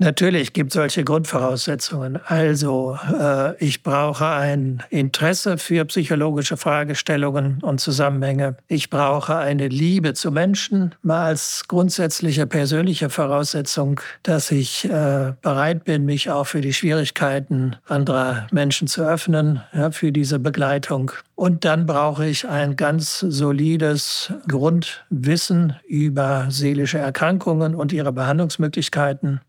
Natürlich 0.03 0.55
gibt 0.55 0.71
es 0.71 0.77
solche 0.77 1.05
Grundvoraussetzungen. 1.05 2.19
Also 2.25 2.99
äh, 3.21 3.55
ich 3.63 3.83
brauche 3.83 4.27
ein 4.29 4.83
Interesse 4.89 5.59
für 5.59 5.85
psychologische 5.85 6.57
Fragestellungen 6.57 7.59
und 7.61 7.83
Zusammenhänge. 7.83 8.57
Ich 8.67 8.89
brauche 8.89 9.37
eine 9.37 9.69
Liebe 9.69 10.15
zu 10.15 10.33
Menschen, 10.33 10.95
mal 11.03 11.27
als 11.27 11.65
grundsätzliche 11.69 12.47
persönliche 12.47 13.11
Voraussetzung, 13.11 14.01
dass 14.23 14.51
ich 14.51 14.87
äh, 14.87 15.35
bereit 15.43 15.85
bin, 15.85 16.07
mich 16.07 16.31
auch 16.31 16.45
für 16.45 16.63
die 16.63 16.73
Schwierigkeiten 16.73 17.77
anderer 17.87 18.47
Menschen 18.53 18.89
zu 18.89 19.03
öffnen, 19.03 19.61
ja, 19.75 19.91
für 19.91 20.13
diese 20.13 20.39
Begleitung. 20.39 21.13
Und 21.35 21.67
dann 21.67 21.85
brauche 21.85 22.27
ich 22.27 22.49
ein 22.49 22.77
ganz 22.77 23.19
solides 23.21 24.33
Grundwissen 24.49 25.77
über 25.87 26.47
seelische 26.49 26.99
Erkrankungen 26.99 27.75
und 27.75 27.93
ihre 27.93 28.13
Behandlungsmöglichkeiten 28.13 29.43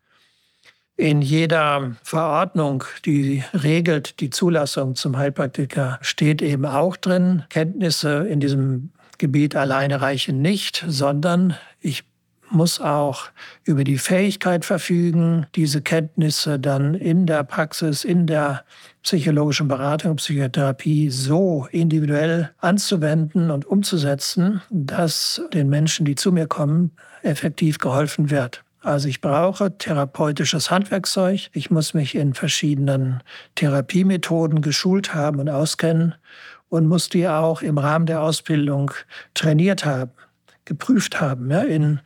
in 1.01 1.23
jeder 1.23 1.95
Verordnung, 2.03 2.83
die 3.05 3.43
regelt 3.55 4.19
die 4.19 4.29
Zulassung 4.29 4.93
zum 4.93 5.17
Heilpraktiker, 5.17 5.97
steht 6.01 6.43
eben 6.43 6.63
auch 6.67 6.95
drin, 6.95 7.43
Kenntnisse 7.49 8.27
in 8.29 8.39
diesem 8.39 8.91
Gebiet 9.17 9.55
alleine 9.55 10.01
reichen 10.01 10.43
nicht, 10.43 10.85
sondern 10.87 11.55
ich 11.79 12.03
muss 12.51 12.79
auch 12.79 13.29
über 13.63 13.83
die 13.83 13.97
Fähigkeit 13.97 14.63
verfügen, 14.63 15.47
diese 15.55 15.81
Kenntnisse 15.81 16.59
dann 16.59 16.93
in 16.93 17.25
der 17.25 17.45
Praxis, 17.45 18.03
in 18.03 18.27
der 18.27 18.63
psychologischen 19.01 19.67
Beratung, 19.67 20.17
Psychotherapie 20.17 21.09
so 21.09 21.67
individuell 21.71 22.51
anzuwenden 22.59 23.49
und 23.49 23.65
umzusetzen, 23.65 24.61
dass 24.69 25.41
den 25.51 25.67
Menschen, 25.67 26.05
die 26.05 26.15
zu 26.15 26.31
mir 26.31 26.45
kommen, 26.45 26.91
effektiv 27.23 27.79
geholfen 27.79 28.29
wird. 28.29 28.63
Also 28.81 29.07
ich 29.07 29.21
brauche 29.21 29.77
therapeutisches 29.77 30.71
Handwerkszeug. 30.71 31.49
Ich 31.53 31.69
muss 31.69 31.93
mich 31.93 32.15
in 32.15 32.33
verschiedenen 32.33 33.21
Therapiemethoden 33.55 34.61
geschult 34.61 35.13
haben 35.13 35.39
und 35.39 35.49
auskennen 35.49 36.15
und 36.69 36.87
muss 36.87 37.07
die 37.07 37.27
auch 37.27 37.61
im 37.61 37.77
Rahmen 37.77 38.07
der 38.07 38.23
Ausbildung 38.23 38.91
trainiert 39.35 39.85
haben, 39.85 40.11
geprüft 40.65 41.21
haben, 41.21 41.51
ja, 41.51 41.61
in 41.61 41.99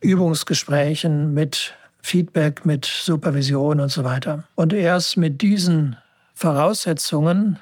Übungsgesprächen 0.00 1.34
mit 1.34 1.74
Feedback, 2.00 2.64
mit 2.64 2.86
Supervision 2.86 3.80
und 3.80 3.90
so 3.90 4.02
weiter. 4.04 4.44
Und 4.54 4.72
erst 4.72 5.18
mit 5.18 5.42
diesen 5.42 5.96
Voraussetzungen 6.34 7.58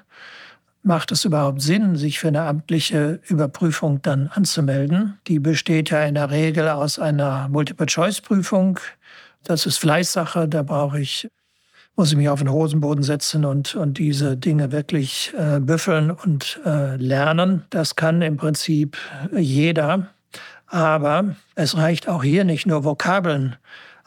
macht 0.82 1.12
es 1.12 1.25
überhaupt 1.25 1.60
Sinn, 1.60 1.96
sich 1.96 2.18
für 2.18 2.28
eine 2.28 2.42
amtliche 2.42 3.20
Überprüfung 3.28 4.00
dann 4.02 4.28
anzumelden? 4.28 5.18
Die 5.26 5.38
besteht 5.38 5.90
ja 5.90 6.04
in 6.04 6.14
der 6.14 6.30
Regel 6.30 6.68
aus 6.68 6.99
einer 6.99 7.49
Multiple-Choice-Prüfung. 7.49 8.78
Das 9.44 9.66
ist 9.66 9.78
Fleißsache, 9.78 10.49
da 10.49 10.62
brauche 10.62 11.00
ich, 11.00 11.28
muss 11.96 12.10
ich 12.10 12.16
mich 12.16 12.28
auf 12.28 12.40
den 12.40 12.50
Hosenboden 12.50 13.02
setzen 13.02 13.44
und, 13.44 13.75
und 13.75 13.99
diese 13.99 14.37
Dinge 14.37 14.72
wirklich 14.72 15.32
äh, 15.37 15.60
büffeln 15.60 16.10
und 16.10 16.60
äh, 16.64 16.96
lernen. 16.96 17.64
Das 17.70 17.96
kann 17.96 18.22
im 18.22 18.37
Prinzip 18.37 18.96
jeder. 19.37 20.08
Aber 20.66 21.34
es 21.56 21.76
reicht 21.76 22.08
auch 22.08 22.22
hier 22.22 22.44
nicht 22.44 22.66
nur 22.66 22.84
Vokabeln 22.84 23.56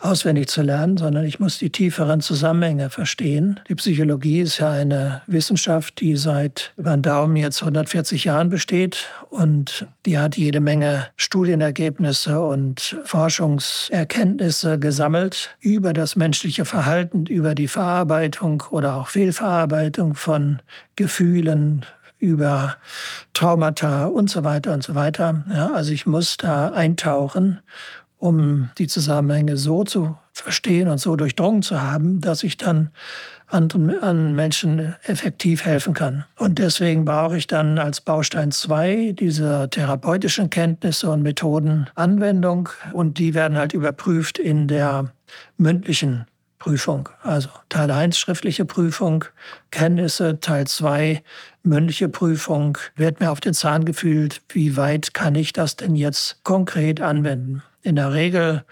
auswendig 0.04 0.50
zu 0.50 0.62
lernen, 0.62 0.98
sondern 0.98 1.26
ich 1.26 1.40
muss 1.40 1.58
die 1.58 1.70
tieferen 1.70 2.22
Zusammenhänge 2.22 2.90
verstehen. 2.90 3.60
Die 3.70 3.76
Psychologie 3.76 4.42
ist 4.42 4.58
ja 4.58 4.72
eine 4.72 5.22
Wissenschaft, 5.28 6.00
die 6.00 6.18
seit 6.18 6.74
über 6.78 6.92
den 6.92 7.02
Daumen 7.02 7.36
jetzt 7.36 7.62
140 7.62 8.26
Jahren 8.26 8.50
besteht 8.50 9.08
und 9.30 9.88
die 10.06 10.20
hat 10.20 10.36
jede 10.36 10.60
Menge 10.60 11.08
Studienergebnisse 11.16 12.42
und 12.42 12.98
Forschungserkenntnisse 13.06 14.78
gesammelt 14.78 15.56
über 15.62 15.94
das 15.94 16.16
menschliche 16.16 16.66
Verhalten, 16.66 17.26
über 17.26 17.56
die 17.56 17.68
Verarbeitung 17.68 18.64
oder 18.72 18.96
auch 18.96 19.08
Fehlverarbeitung 19.08 20.16
von 20.16 20.60
Gefühlen, 20.96 21.86
über 22.20 22.78
Traumata 23.34 24.06
und 24.06 24.30
so 24.30 24.44
weiter 24.44 24.74
und 24.74 24.84
so 24.84 24.96
weiter. 24.96 25.44
Ja, 25.50 25.72
also 25.74 25.92
ich 25.92 26.06
muss 26.06 26.38
da 26.38 26.70
eintauchen 26.70 27.60
um 28.24 28.70
die 28.78 28.88
Zusammenhänge 28.88 29.58
so 29.58 29.84
zu 29.84 30.16
verstehen 30.32 30.88
und 30.88 30.98
so 30.98 31.18
durchdrungen 31.18 31.62
zu 31.62 31.82
haben, 31.82 32.22
dass 32.22 32.44
ich 32.44 32.56
dann 32.56 32.90
anderen, 33.48 34.00
anderen 34.00 34.34
Menschen 34.34 34.96
effektiv 35.04 35.66
helfen 35.66 35.94
kann. 35.94 36.24
Und 36.38 36.58
deswegen 36.58 37.04
brauche 37.04 37.36
ich 37.36 37.48
dann 37.48 37.78
als 37.78 38.00
Baustein 38.00 38.52
2 38.52 39.14
diese 39.20 39.68
therapeutischen 39.70 40.50
Kenntnisse 40.50 41.10
und 41.12 41.22
Methoden 41.22 41.90
Anwendung 41.96 42.70
und 42.94 43.18
die 43.18 43.34
werden 43.34 43.58
halt 43.58 43.74
überprüft 43.74 44.40
in 44.40 44.70
der 44.70 45.12
mündlichen 45.58 46.26
Prüfung. 46.60 47.10
Also 47.24 47.50
Teil 47.68 47.92
1 47.92 48.18
schriftliche 48.18 48.64
Prüfung, 48.64 49.26
Kenntnisse, 49.70 50.40
Teil 50.40 50.66
2 50.66 51.22
mündliche 51.62 52.08
Prüfung, 52.08 52.78
wird 52.96 53.20
mir 53.20 53.32
auf 53.32 53.42
den 53.42 53.54
Zahn 53.54 53.84
gefühlt, 53.84 54.42
wie 54.48 54.78
weit 54.78 55.14
kann 55.14 55.36
ich 55.36 55.52
das 55.52 55.76
denn 55.76 55.98
jetzt 55.98 56.42
konkret 56.46 57.02
anwenden. 57.02 57.62
In 57.86 57.98
der 57.98 58.14
Regel 58.14 58.64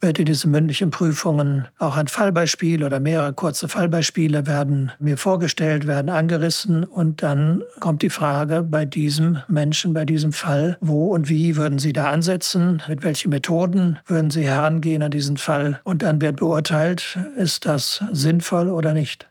wird 0.00 0.18
in 0.18 0.24
diesen 0.24 0.50
mündlichen 0.50 0.90
Prüfungen 0.90 1.68
auch 1.78 1.96
ein 1.96 2.08
Fallbeispiel 2.08 2.82
oder 2.82 2.98
mehrere 2.98 3.32
kurze 3.32 3.68
Fallbeispiele 3.68 4.48
werden 4.48 4.90
mir 4.98 5.16
vorgestellt, 5.16 5.86
werden 5.86 6.08
angerissen 6.10 6.82
und 6.82 7.22
dann 7.22 7.62
kommt 7.78 8.02
die 8.02 8.10
Frage 8.10 8.64
bei 8.64 8.84
diesem 8.84 9.38
Menschen, 9.46 9.94
bei 9.94 10.04
diesem 10.04 10.32
Fall, 10.32 10.78
wo 10.80 11.14
und 11.14 11.28
wie 11.28 11.54
würden 11.54 11.78
Sie 11.78 11.92
da 11.92 12.10
ansetzen, 12.10 12.82
mit 12.88 13.04
welchen 13.04 13.30
Methoden 13.30 14.00
würden 14.04 14.30
Sie 14.30 14.42
herangehen 14.42 15.04
an 15.04 15.12
diesen 15.12 15.36
Fall? 15.36 15.80
Und 15.84 16.02
dann 16.02 16.20
wird 16.20 16.38
beurteilt, 16.38 17.20
ist 17.36 17.66
das 17.66 18.02
sinnvoll 18.10 18.68
oder 18.68 18.94
nicht 18.94 19.28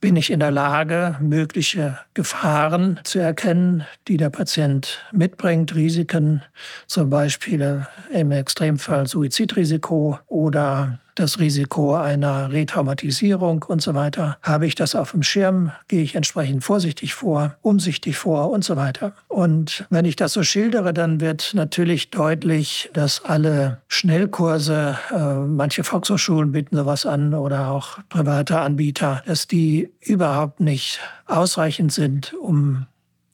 bin 0.00 0.16
ich 0.16 0.30
in 0.30 0.40
der 0.40 0.50
Lage, 0.50 1.16
mögliche 1.20 1.98
Gefahren 2.14 3.00
zu 3.04 3.18
erkennen, 3.18 3.84
die 4.06 4.16
der 4.16 4.30
Patient 4.30 5.04
mitbringt, 5.12 5.74
Risiken, 5.74 6.42
zum 6.86 7.10
Beispiel 7.10 7.86
im 8.12 8.30
Extremfall 8.30 9.06
Suizidrisiko 9.06 10.18
oder 10.26 11.00
das 11.18 11.38
Risiko 11.38 11.94
einer 11.94 12.52
Retraumatisierung 12.52 13.64
und 13.64 13.82
so 13.82 13.94
weiter. 13.94 14.38
Habe 14.42 14.66
ich 14.66 14.74
das 14.74 14.94
auf 14.94 15.12
dem 15.12 15.22
Schirm, 15.22 15.72
gehe 15.88 16.02
ich 16.02 16.14
entsprechend 16.14 16.64
vorsichtig 16.64 17.14
vor, 17.14 17.56
umsichtig 17.62 18.16
vor 18.16 18.50
und 18.50 18.64
so 18.64 18.76
weiter. 18.76 19.12
Und 19.28 19.86
wenn 19.90 20.04
ich 20.04 20.16
das 20.16 20.32
so 20.32 20.42
schildere, 20.42 20.92
dann 20.92 21.20
wird 21.20 21.52
natürlich 21.54 22.10
deutlich, 22.10 22.90
dass 22.92 23.24
alle 23.24 23.80
Schnellkurse, 23.88 24.98
äh, 25.10 25.34
manche 25.34 25.84
Volkshochschulen 25.84 26.52
bieten 26.52 26.76
sowas 26.76 27.06
an 27.06 27.34
oder 27.34 27.70
auch 27.70 27.98
private 28.08 28.60
Anbieter, 28.60 29.22
dass 29.26 29.46
die 29.46 29.90
überhaupt 30.00 30.60
nicht 30.60 31.00
ausreichend 31.26 31.92
sind, 31.92 32.34
um 32.34 32.86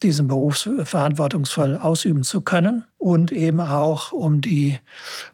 diesen 0.03 0.27
Beruf 0.27 0.69
verantwortungsvoll 0.83 1.77
ausüben 1.77 2.23
zu 2.23 2.41
können 2.41 2.85
und 2.97 3.31
eben 3.31 3.59
auch 3.59 4.11
um 4.11 4.41
die 4.41 4.79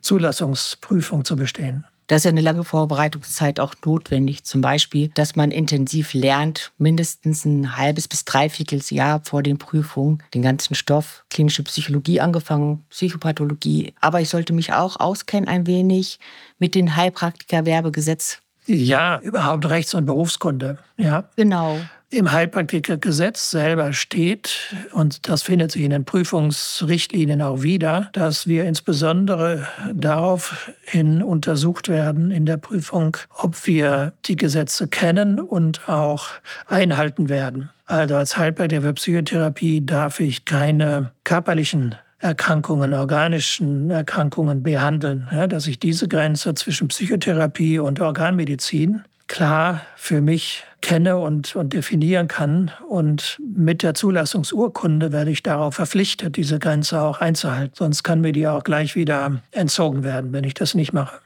Zulassungsprüfung 0.02 1.26
zu 1.26 1.36
bestehen. 1.36 1.86
Da 2.12 2.18
ist 2.18 2.26
ja 2.26 2.30
eine 2.30 2.42
lange 2.42 2.66
Vorbereitungszeit 2.66 3.62
auch 3.62 3.74
notwendig. 3.86 4.44
Zum 4.44 4.60
Beispiel, 4.60 5.08
dass 5.14 5.38
man 5.38 5.50
intensiv 5.50 6.14
lernt, 6.14 6.74
mindestens 6.78 7.46
ein 7.46 7.78
halbes 7.78 8.10
bis 8.10 8.26
dreiviertel 8.26 8.82
Jahr 8.90 9.22
vor 9.24 9.42
den 9.42 9.58
Prüfungen, 9.58 10.22
den 10.34 10.42
ganzen 10.42 10.76
Stoff, 10.76 11.24
klinische 11.30 11.64
Psychologie 11.64 12.20
angefangen, 12.20 12.84
Psychopathologie. 12.90 13.94
Aber 14.02 14.20
ich 14.20 14.28
sollte 14.28 14.52
mich 14.52 14.74
auch 14.74 15.00
auskennen 15.00 15.48
ein 15.48 15.68
wenig 15.68 16.20
mit 16.60 16.76
dem 16.76 16.98
Heilpraktiker-Werbegesetz. 16.98 18.40
Ja, 18.66 19.22
überhaupt 19.22 19.70
Rechts- 19.70 19.94
und 19.94 20.06
Berufskunde. 20.06 20.80
Ja. 20.98 21.30
Genau 21.38 21.80
im 22.12 22.32
Heilpraktikergesetz 22.32 23.52
selber 23.52 23.94
steht, 23.94 24.76
und 24.92 25.30
das 25.30 25.44
findet 25.44 25.72
sich 25.72 25.82
in 25.82 25.92
den 25.92 26.04
Prüfungsrichtlinien 26.04 27.42
auch 27.42 27.62
wieder, 27.62 28.10
dass 28.12 28.48
wir 28.48 28.66
insbesondere 28.66 29.68
daraufhin 29.94 31.24
untersucht 31.24 31.88
werden 31.88 32.30
in 32.32 32.46
der 32.46 32.58
Prüfung, 32.58 33.16
ob 33.38 33.66
wir 33.66 34.14
die 34.26 34.36
Gesetze 34.36 34.88
kennen 34.90 35.40
und 35.40 35.88
auch 35.88 36.28
einhalten 36.68 37.30
werden. 37.30 37.70
Also 37.86 38.16
als 38.16 38.38
Heilpraktiker 38.38 38.82
für 38.82 38.94
Psychotherapie 38.94 39.86
darf 39.86 40.20
ich 40.20 40.46
keine 40.46 41.12
körperlichen 41.24 41.96
Erkrankungen, 42.20 42.94
organischen 42.94 43.90
Erkrankungen 43.90 44.62
behandeln. 44.64 45.28
Ja, 45.32 45.48
dass 45.48 45.66
ich 45.66 45.80
diese 45.80 46.08
Grenze 46.08 46.54
zwischen 46.54 46.88
Psychotherapie 46.90 47.80
und 47.80 48.00
Organmedizin 48.00 49.04
klar 49.32 49.82
für 49.96 50.20
mich 50.20 50.66
kenne 50.82 51.18
und, 51.18 51.56
und 51.56 51.72
definieren 51.72 52.28
kann. 52.28 52.70
Und 52.90 53.40
mit 53.40 53.82
der 53.82 53.94
Zulassungsurkunde 53.94 55.14
werde 55.14 55.32
ich 55.32 55.42
darauf 55.42 55.76
verpflichtet, 55.76 56.36
diese 56.36 56.60
Grenze 56.60 57.02
auch 57.02 57.22
einzuhalten. 57.22 57.74
Sonst 57.76 58.04
kann 58.04 58.20
mir 58.20 58.34
die 58.34 58.48
auch 58.48 58.64
gleich 58.64 58.96
wieder 58.96 59.42
entzogen 59.52 60.04
werden, 60.04 60.34
wenn 60.34 60.44
ich 60.44 60.54
das 60.54 60.76
nicht 60.76 60.92
mache. 60.92 61.18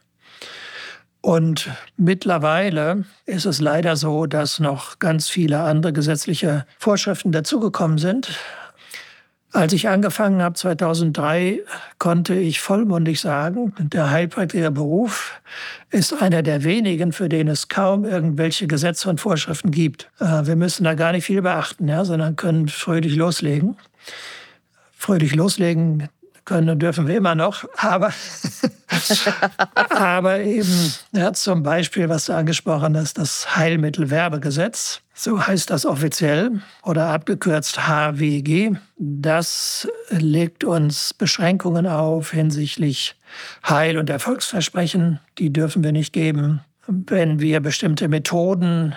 Und 1.21 1.71
mittlerweile 1.97 3.05
ist 3.25 3.45
es 3.45 3.59
leider 3.59 3.95
so, 3.95 4.27
dass 4.27 4.59
noch 4.59 4.99
ganz 4.99 5.27
viele 5.27 5.61
andere 5.61 5.91
gesetzliche 5.91 6.67
Vorschriften 6.77 7.31
dazugekommen 7.31 7.97
sind. 7.97 8.37
Als 9.55 9.71
ich 9.71 9.87
angefangen 9.87 10.41
habe 10.41 10.55
2003, 10.55 11.61
konnte 11.97 12.35
ich 12.35 12.59
vollmundig 12.59 13.21
sagen, 13.21 13.73
der 13.79 14.11
Heilpraktikerberuf 14.11 15.39
ist 15.91 16.21
einer 16.21 16.43
der 16.43 16.65
wenigen, 16.65 17.13
für 17.13 17.29
den 17.29 17.47
es 17.47 17.69
kaum 17.69 18.03
irgendwelche 18.03 18.67
Gesetze 18.67 19.09
und 19.09 19.21
Vorschriften 19.21 19.71
gibt. 19.71 20.11
Äh, 20.19 20.45
wir 20.45 20.57
müssen 20.57 20.83
da 20.83 20.93
gar 20.93 21.13
nicht 21.13 21.23
viel 21.23 21.41
beachten, 21.41 21.87
ja, 21.87 22.03
sondern 22.03 22.35
können 22.35 22.67
fröhlich 22.67 23.15
loslegen. 23.15 23.77
Fröhlich 24.97 25.33
loslegen 25.33 26.09
können 26.43 26.69
und 26.71 26.79
dürfen 26.79 27.07
wir 27.07 27.15
immer 27.15 27.35
noch, 27.35 27.63
aber, 27.77 28.11
aber 29.89 30.39
eben 30.41 30.93
ja, 31.11 31.33
zum 31.33 31.63
Beispiel, 31.63 32.09
was 32.09 32.25
du 32.25 32.33
angesprochen 32.33 32.97
hast, 32.97 33.17
das 33.17 33.55
Heilmittelwerbegesetz 33.55 35.01
so 35.17 35.47
heißt 35.47 35.69
das 35.69 35.85
offiziell 35.85 36.59
oder 36.83 37.07
abgekürzt 37.07 37.87
HWG. 37.87 38.75
Das 38.97 39.87
legt 40.09 40.65
uns 40.65 41.13
Beschränkungen 41.13 41.87
auf 41.87 42.31
hinsichtlich 42.31 43.15
Heil- 43.67 43.97
und 43.97 44.09
Erfolgsversprechen. 44.09 45.21
Die 45.37 45.53
dürfen 45.53 45.85
wir 45.85 45.93
nicht 45.93 46.11
geben. 46.11 46.59
Wenn 46.85 47.39
wir 47.39 47.61
bestimmte 47.61 48.09
Methoden 48.09 48.93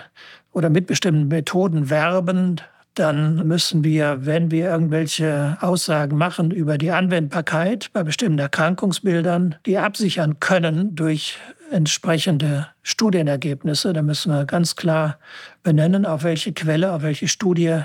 oder 0.51 0.69
mit 0.69 0.87
bestimmten 0.87 1.29
Methoden 1.29 1.89
werben, 1.89 2.59
dann 2.95 3.47
müssen 3.47 3.83
wir, 3.83 4.25
wenn 4.25 4.51
wir 4.51 4.69
irgendwelche 4.69 5.57
Aussagen 5.61 6.17
machen 6.17 6.51
über 6.51 6.77
die 6.77 6.91
Anwendbarkeit 6.91 7.91
bei 7.93 8.03
bestimmten 8.03 8.39
Erkrankungsbildern, 8.39 9.55
die 9.65 9.77
absichern 9.77 10.39
können 10.39 10.95
durch 10.95 11.37
entsprechende 11.71 12.67
Studienergebnisse. 12.81 13.93
Da 13.93 14.01
müssen 14.01 14.31
wir 14.31 14.45
ganz 14.45 14.75
klar 14.75 15.19
benennen, 15.63 16.05
auf 16.05 16.23
welche 16.23 16.51
Quelle, 16.51 16.91
auf 16.91 17.01
welche 17.01 17.27
Studie 17.27 17.81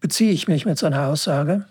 beziehe 0.00 0.32
ich 0.32 0.48
mich 0.48 0.66
mit 0.66 0.78
so 0.78 0.86
einer 0.86 1.06
Aussage. 1.06 1.66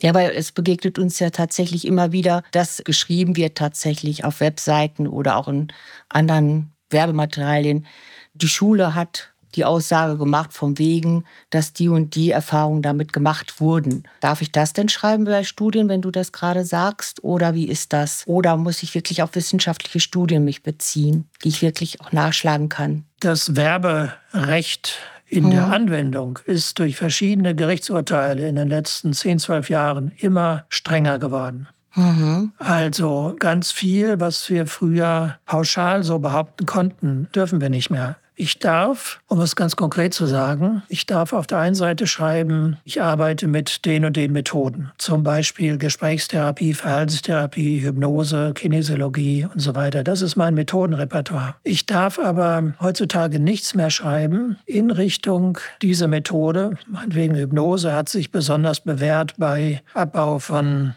Ja, 0.00 0.14
weil 0.14 0.32
es 0.32 0.50
begegnet 0.50 0.98
uns 0.98 1.20
ja 1.20 1.30
tatsächlich 1.30 1.86
immer 1.86 2.10
wieder, 2.10 2.42
dass 2.50 2.82
geschrieben 2.84 3.36
wird 3.36 3.56
tatsächlich 3.56 4.24
auf 4.24 4.40
Webseiten 4.40 5.06
oder 5.06 5.36
auch 5.36 5.46
in 5.46 5.68
anderen 6.08 6.72
Werbematerialien. 6.90 7.86
Die 8.34 8.48
Schule 8.48 8.96
hat 8.96 9.31
die 9.54 9.64
Aussage 9.64 10.18
gemacht 10.18 10.52
vom 10.52 10.78
wegen, 10.78 11.24
dass 11.50 11.72
die 11.72 11.88
und 11.88 12.14
die 12.14 12.30
Erfahrungen 12.30 12.82
damit 12.82 13.12
gemacht 13.12 13.60
wurden. 13.60 14.04
Darf 14.20 14.42
ich 14.42 14.52
das 14.52 14.72
denn 14.72 14.88
schreiben 14.88 15.24
bei 15.24 15.44
Studien, 15.44 15.88
wenn 15.88 16.02
du 16.02 16.10
das 16.10 16.32
gerade 16.32 16.64
sagst? 16.64 17.22
Oder 17.24 17.54
wie 17.54 17.68
ist 17.68 17.92
das? 17.92 18.24
Oder 18.26 18.56
muss 18.56 18.82
ich 18.82 18.94
wirklich 18.94 19.22
auf 19.22 19.34
wissenschaftliche 19.34 20.00
Studien 20.00 20.44
mich 20.44 20.62
beziehen, 20.62 21.28
die 21.44 21.48
ich 21.48 21.62
wirklich 21.62 22.00
auch 22.00 22.12
nachschlagen 22.12 22.68
kann? 22.68 23.04
Das 23.20 23.56
Werberecht 23.56 24.98
in 25.26 25.50
der 25.50 25.66
mhm. 25.66 25.72
Anwendung 25.72 26.38
ist 26.44 26.78
durch 26.78 26.96
verschiedene 26.96 27.54
Gerichtsurteile 27.54 28.46
in 28.46 28.56
den 28.56 28.68
letzten 28.68 29.14
10, 29.14 29.38
12 29.38 29.70
Jahren 29.70 30.12
immer 30.18 30.66
strenger 30.68 31.18
geworden. 31.18 31.68
Mhm. 31.94 32.52
Also 32.58 33.34
ganz 33.38 33.72
viel, 33.72 34.20
was 34.20 34.48
wir 34.50 34.66
früher 34.66 35.38
pauschal 35.46 36.02
so 36.04 36.18
behaupten 36.18 36.66
konnten, 36.66 37.28
dürfen 37.34 37.60
wir 37.60 37.70
nicht 37.70 37.90
mehr. 37.90 38.16
Ich 38.34 38.58
darf, 38.58 39.20
um 39.26 39.40
es 39.40 39.56
ganz 39.56 39.76
konkret 39.76 40.14
zu 40.14 40.26
sagen, 40.26 40.82
ich 40.88 41.04
darf 41.04 41.32
auf 41.32 41.46
der 41.46 41.58
einen 41.58 41.74
Seite 41.74 42.06
schreiben, 42.06 42.78
ich 42.84 43.02
arbeite 43.02 43.46
mit 43.46 43.84
den 43.84 44.06
und 44.06 44.16
den 44.16 44.32
Methoden. 44.32 44.90
Zum 44.96 45.22
Beispiel 45.22 45.76
Gesprächstherapie, 45.76 46.72
Verhaltenstherapie, 46.72 47.80
Hypnose, 47.80 48.52
Kinesiologie 48.54 49.46
und 49.52 49.60
so 49.60 49.74
weiter. 49.74 50.02
Das 50.02 50.22
ist 50.22 50.36
mein 50.36 50.54
Methodenrepertoire. 50.54 51.56
Ich 51.62 51.84
darf 51.84 52.18
aber 52.18 52.72
heutzutage 52.80 53.38
nichts 53.38 53.74
mehr 53.74 53.90
schreiben 53.90 54.56
in 54.64 54.90
Richtung 54.90 55.58
dieser 55.82 56.08
Methode. 56.08 56.78
Meinetwegen 56.86 57.34
Hypnose 57.34 57.92
hat 57.92 58.08
sich 58.08 58.30
besonders 58.30 58.80
bewährt 58.80 59.34
bei 59.36 59.82
Abbau 59.92 60.38
von 60.38 60.94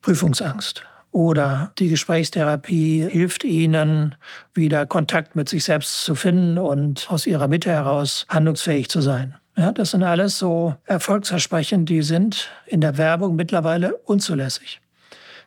Prüfungsangst. 0.00 0.84
Oder 1.12 1.72
die 1.78 1.88
Gesprächstherapie 1.88 3.06
hilft 3.08 3.44
ihnen, 3.44 4.14
wieder 4.54 4.86
Kontakt 4.86 5.36
mit 5.36 5.48
sich 5.48 5.64
selbst 5.64 6.04
zu 6.04 6.14
finden 6.14 6.58
und 6.58 7.06
aus 7.10 7.26
ihrer 7.26 7.48
Mitte 7.48 7.70
heraus 7.70 8.26
handlungsfähig 8.28 8.88
zu 8.88 9.02
sein. 9.02 9.34
Ja, 9.56 9.72
das 9.72 9.90
sind 9.90 10.02
alles 10.02 10.38
so 10.38 10.74
Erfolgsversprechen, 10.86 11.84
die 11.84 12.00
sind 12.00 12.48
in 12.64 12.80
der 12.80 12.96
Werbung 12.96 13.36
mittlerweile 13.36 13.94
unzulässig. 13.96 14.80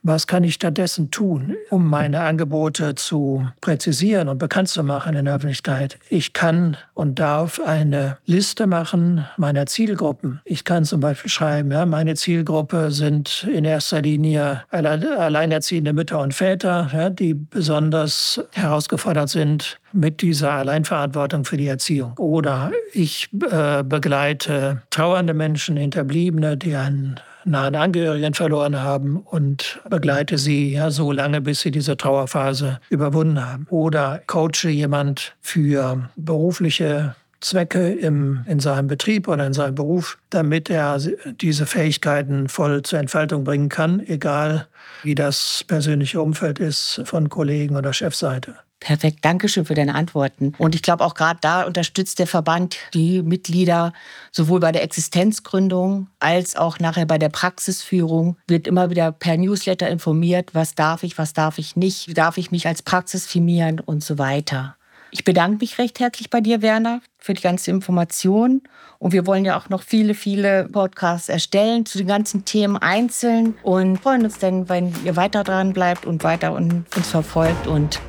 Was 0.07 0.27
kann 0.27 0.43
ich 0.43 0.53
stattdessen 0.53 1.09
tun, 1.09 1.55
um 1.71 1.89
meine 1.89 2.21
Angebote 2.21 2.93
zu 2.93 3.47
präzisieren 3.59 4.29
und 4.29 4.37
bekannt 4.37 4.69
zu 4.69 4.83
machen 4.83 5.15
in 5.15 5.25
der 5.25 5.33
Öffentlichkeit? 5.33 5.97
Ich 6.09 6.33
kann 6.33 6.77
und 6.93 7.17
darf 7.17 7.59
eine 7.59 8.17
Liste 8.27 8.67
machen 8.67 9.25
meiner 9.37 9.65
Zielgruppen. 9.65 10.41
Ich 10.45 10.63
kann 10.63 10.85
zum 10.85 10.99
Beispiel 10.99 11.31
schreiben, 11.31 11.71
ja, 11.71 11.87
meine 11.87 12.13
Zielgruppe 12.13 12.91
sind 12.91 13.47
in 13.51 13.65
erster 13.65 14.03
Linie 14.03 14.61
alleinerziehende 14.69 15.91
Mütter 15.91 16.19
und 16.19 16.35
Väter, 16.35 16.87
ja, 16.93 17.09
die 17.09 17.33
besonders 17.33 18.43
herausgefordert 18.51 19.29
sind 19.29 19.79
mit 19.91 20.21
dieser 20.21 20.51
Alleinverantwortung 20.51 21.45
für 21.45 21.57
die 21.57 21.67
Erziehung. 21.67 22.13
Oder 22.19 22.71
ich 22.93 23.29
äh, 23.49 23.81
begleite 23.81 24.83
trauernde 24.91 25.33
Menschen, 25.33 25.77
Hinterbliebene, 25.77 26.57
die 26.57 26.75
einen 26.75 27.19
nahen 27.45 27.75
Angehörigen 27.75 28.33
verloren 28.33 28.81
haben 28.81 29.17
und 29.17 29.79
begleite 29.89 30.37
sie 30.37 30.73
ja 30.73 30.91
so 30.91 31.11
lange, 31.11 31.41
bis 31.41 31.61
sie 31.61 31.71
diese 31.71 31.97
Trauerphase 31.97 32.79
überwunden 32.89 33.45
haben. 33.45 33.67
Oder 33.69 34.21
coache 34.27 34.69
jemand 34.69 35.35
für 35.41 36.09
berufliche 36.15 37.15
Zwecke 37.41 37.93
im, 37.93 38.43
in 38.47 38.59
seinem 38.59 38.87
Betrieb 38.87 39.27
oder 39.27 39.45
in 39.45 39.53
seinem 39.53 39.75
Beruf, 39.75 40.17
damit 40.31 40.69
er 40.69 40.99
diese 41.39 41.65
Fähigkeiten 41.65 42.49
voll 42.49 42.81
zur 42.81 42.99
Entfaltung 42.99 43.43
bringen 43.43 43.69
kann, 43.69 43.99
egal 43.99 44.67
wie 45.03 45.15
das 45.15 45.63
persönliche 45.67 46.21
Umfeld 46.21 46.59
ist 46.59 47.01
von 47.05 47.29
Kollegen 47.29 47.75
oder 47.75 47.93
Chefseite. 47.93 48.55
Perfekt, 48.85 49.25
Dankeschön 49.25 49.65
für 49.65 49.73
deine 49.73 49.95
Antworten. 49.95 50.53
Und 50.59 50.75
ich 50.75 50.83
glaube 50.83 51.03
auch 51.03 51.15
gerade 51.15 51.39
da 51.41 51.63
unterstützt 51.63 52.19
der 52.19 52.27
Verband 52.27 52.77
die 52.93 53.23
Mitglieder 53.23 53.93
sowohl 54.31 54.59
bei 54.59 54.71
der 54.71 54.83
Existenzgründung 54.83 56.05
als 56.19 56.55
auch 56.55 56.77
nachher 56.77 57.07
bei 57.07 57.17
der 57.17 57.29
Praxisführung. 57.29 58.37
Wird 58.47 58.67
immer 58.67 58.91
wieder 58.91 59.11
per 59.11 59.37
Newsletter 59.37 59.89
informiert, 59.89 60.53
was 60.53 60.75
darf 60.75 61.01
ich, 61.01 61.17
was 61.17 61.33
darf 61.33 61.57
ich 61.57 61.75
nicht, 61.75 62.15
darf 62.15 62.37
ich 62.37 62.51
mich 62.51 62.67
als 62.67 62.83
Praxis 62.83 63.25
firmieren 63.25 63.79
und 63.79 64.03
so 64.03 64.19
weiter. 64.19 64.75
Ich 65.09 65.23
bedanke 65.23 65.57
mich 65.61 65.79
recht 65.79 65.99
herzlich 65.99 66.29
bei 66.29 66.41
dir, 66.41 66.61
Werner, 66.61 67.01
für 67.17 67.33
die 67.33 67.41
ganze 67.41 67.71
Information. 67.71 68.61
Und 68.99 69.13
wir 69.13 69.25
wollen 69.25 69.45
ja 69.45 69.57
auch 69.57 69.69
noch 69.69 69.81
viele, 69.81 70.13
viele 70.13 70.65
Podcasts 70.65 71.27
erstellen 71.27 71.87
zu 71.87 71.97
den 71.97 72.07
ganzen 72.07 72.45
Themen 72.45 72.77
einzeln 72.77 73.55
und 73.63 73.97
freuen 73.97 74.25
uns 74.25 74.37
dann, 74.37 74.69
wenn 74.69 74.93
ihr 75.03 75.15
weiter 75.15 75.43
dran 75.43 75.73
bleibt 75.73 76.05
und 76.05 76.23
weiter 76.23 76.53
uns 76.53 77.09
verfolgt. 77.09 77.65
Und 77.65 77.99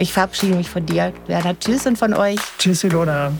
ich 0.00 0.12
verabschiede 0.12 0.56
mich 0.56 0.68
von 0.68 0.84
dir, 0.86 1.12
Werner. 1.26 1.58
Tschüss 1.58 1.86
und 1.86 1.98
von 1.98 2.14
euch. 2.14 2.40
Tschüss, 2.58 2.82
Ilona. 2.84 3.32